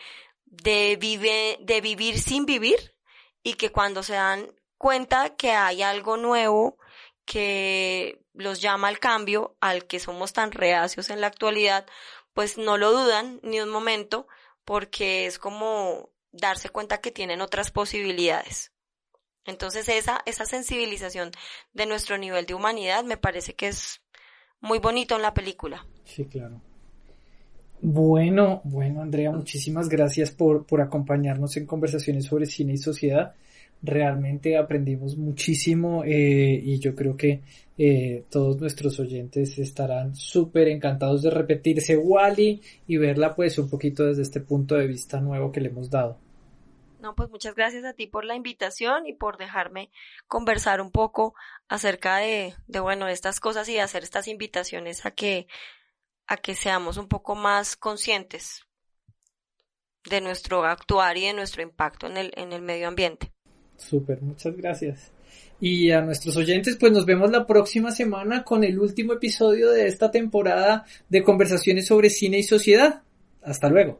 de, 0.45 0.97
vive, 0.97 1.57
de 1.61 1.81
vivir 1.81 2.19
sin 2.19 2.45
vivir 2.45 2.95
y 3.43 3.53
que 3.55 3.71
cuando 3.71 4.03
se 4.03 4.13
dan 4.13 4.53
cuenta 4.77 5.35
que 5.35 5.51
hay 5.51 5.81
algo 5.81 6.17
nuevo 6.17 6.77
que 7.25 8.21
los 8.33 8.61
llama 8.61 8.87
al 8.87 8.99
cambio, 8.99 9.55
al 9.59 9.85
que 9.87 9.99
somos 9.99 10.33
tan 10.33 10.51
reacios 10.51 11.09
en 11.09 11.21
la 11.21 11.27
actualidad, 11.27 11.85
pues 12.33 12.57
no 12.57 12.77
lo 12.77 12.91
dudan 12.91 13.39
ni 13.43 13.59
un 13.59 13.69
momento, 13.69 14.27
porque 14.65 15.25
es 15.25 15.39
como 15.39 16.11
darse 16.31 16.69
cuenta 16.69 17.01
que 17.01 17.11
tienen 17.11 17.41
otras 17.41 17.71
posibilidades. 17.71 18.71
Entonces 19.45 19.89
esa, 19.89 20.21
esa 20.25 20.45
sensibilización 20.45 21.31
de 21.73 21.85
nuestro 21.85 22.17
nivel 22.17 22.45
de 22.45 22.53
humanidad 22.53 23.03
me 23.03 23.17
parece 23.17 23.53
que 23.53 23.67
es 23.67 24.01
muy 24.59 24.79
bonito 24.79 25.15
en 25.15 25.23
la 25.23 25.33
película. 25.33 25.85
Sí, 26.05 26.25
claro. 26.25 26.61
Bueno, 27.81 28.61
bueno, 28.63 29.01
Andrea, 29.01 29.31
muchísimas 29.31 29.89
gracias 29.89 30.29
por, 30.29 30.67
por 30.67 30.81
acompañarnos 30.81 31.57
en 31.57 31.65
conversaciones 31.65 32.25
sobre 32.25 32.45
cine 32.45 32.73
y 32.73 32.77
sociedad. 32.77 33.33
Realmente 33.81 34.55
aprendimos 34.55 35.17
muchísimo 35.17 36.03
eh, 36.05 36.61
y 36.63 36.77
yo 36.77 36.93
creo 36.95 37.17
que 37.17 37.41
eh, 37.79 38.25
todos 38.29 38.61
nuestros 38.61 38.99
oyentes 38.99 39.57
estarán 39.57 40.15
súper 40.15 40.67
encantados 40.67 41.23
de 41.23 41.31
repetirse 41.31 41.97
Wally 41.97 42.61
y 42.85 42.97
verla 42.97 43.33
pues 43.33 43.57
un 43.57 43.67
poquito 43.67 44.05
desde 44.05 44.21
este 44.21 44.41
punto 44.41 44.75
de 44.75 44.85
vista 44.85 45.19
nuevo 45.19 45.51
que 45.51 45.61
le 45.61 45.69
hemos 45.69 45.89
dado. 45.89 46.19
No, 47.01 47.15
pues 47.15 47.29
muchas 47.29 47.55
gracias 47.55 47.83
a 47.83 47.93
ti 47.93 48.05
por 48.05 48.25
la 48.25 48.35
invitación 48.35 49.07
y 49.07 49.13
por 49.13 49.37
dejarme 49.37 49.89
conversar 50.27 50.81
un 50.81 50.91
poco 50.91 51.33
acerca 51.67 52.17
de, 52.17 52.53
de 52.67 52.79
bueno, 52.79 53.07
estas 53.07 53.39
cosas 53.39 53.67
y 53.69 53.79
hacer 53.79 54.03
estas 54.03 54.27
invitaciones 54.27 55.03
a 55.05 55.11
que 55.11 55.47
a 56.27 56.37
que 56.37 56.53
seamos 56.53 56.97
un 56.97 57.07
poco 57.07 57.35
más 57.35 57.75
conscientes 57.75 58.61
de 60.09 60.21
nuestro 60.21 60.63
actuar 60.63 61.17
y 61.17 61.25
de 61.25 61.33
nuestro 61.33 61.63
impacto 61.63 62.07
en 62.07 62.17
el, 62.17 62.31
en 62.35 62.53
el 62.53 62.61
medio 62.61 62.87
ambiente. 62.87 63.31
Súper, 63.77 64.21
muchas 64.21 64.55
gracias. 64.55 65.11
Y 65.59 65.91
a 65.91 66.01
nuestros 66.01 66.37
oyentes, 66.37 66.77
pues 66.77 66.91
nos 66.91 67.05
vemos 67.05 67.31
la 67.31 67.45
próxima 67.45 67.91
semana 67.91 68.43
con 68.43 68.63
el 68.63 68.79
último 68.79 69.13
episodio 69.13 69.71
de 69.71 69.87
esta 69.87 70.11
temporada 70.11 70.85
de 71.09 71.23
conversaciones 71.23 71.87
sobre 71.87 72.09
cine 72.09 72.37
y 72.37 72.43
sociedad. 72.43 73.01
Hasta 73.41 73.69
luego. 73.69 73.99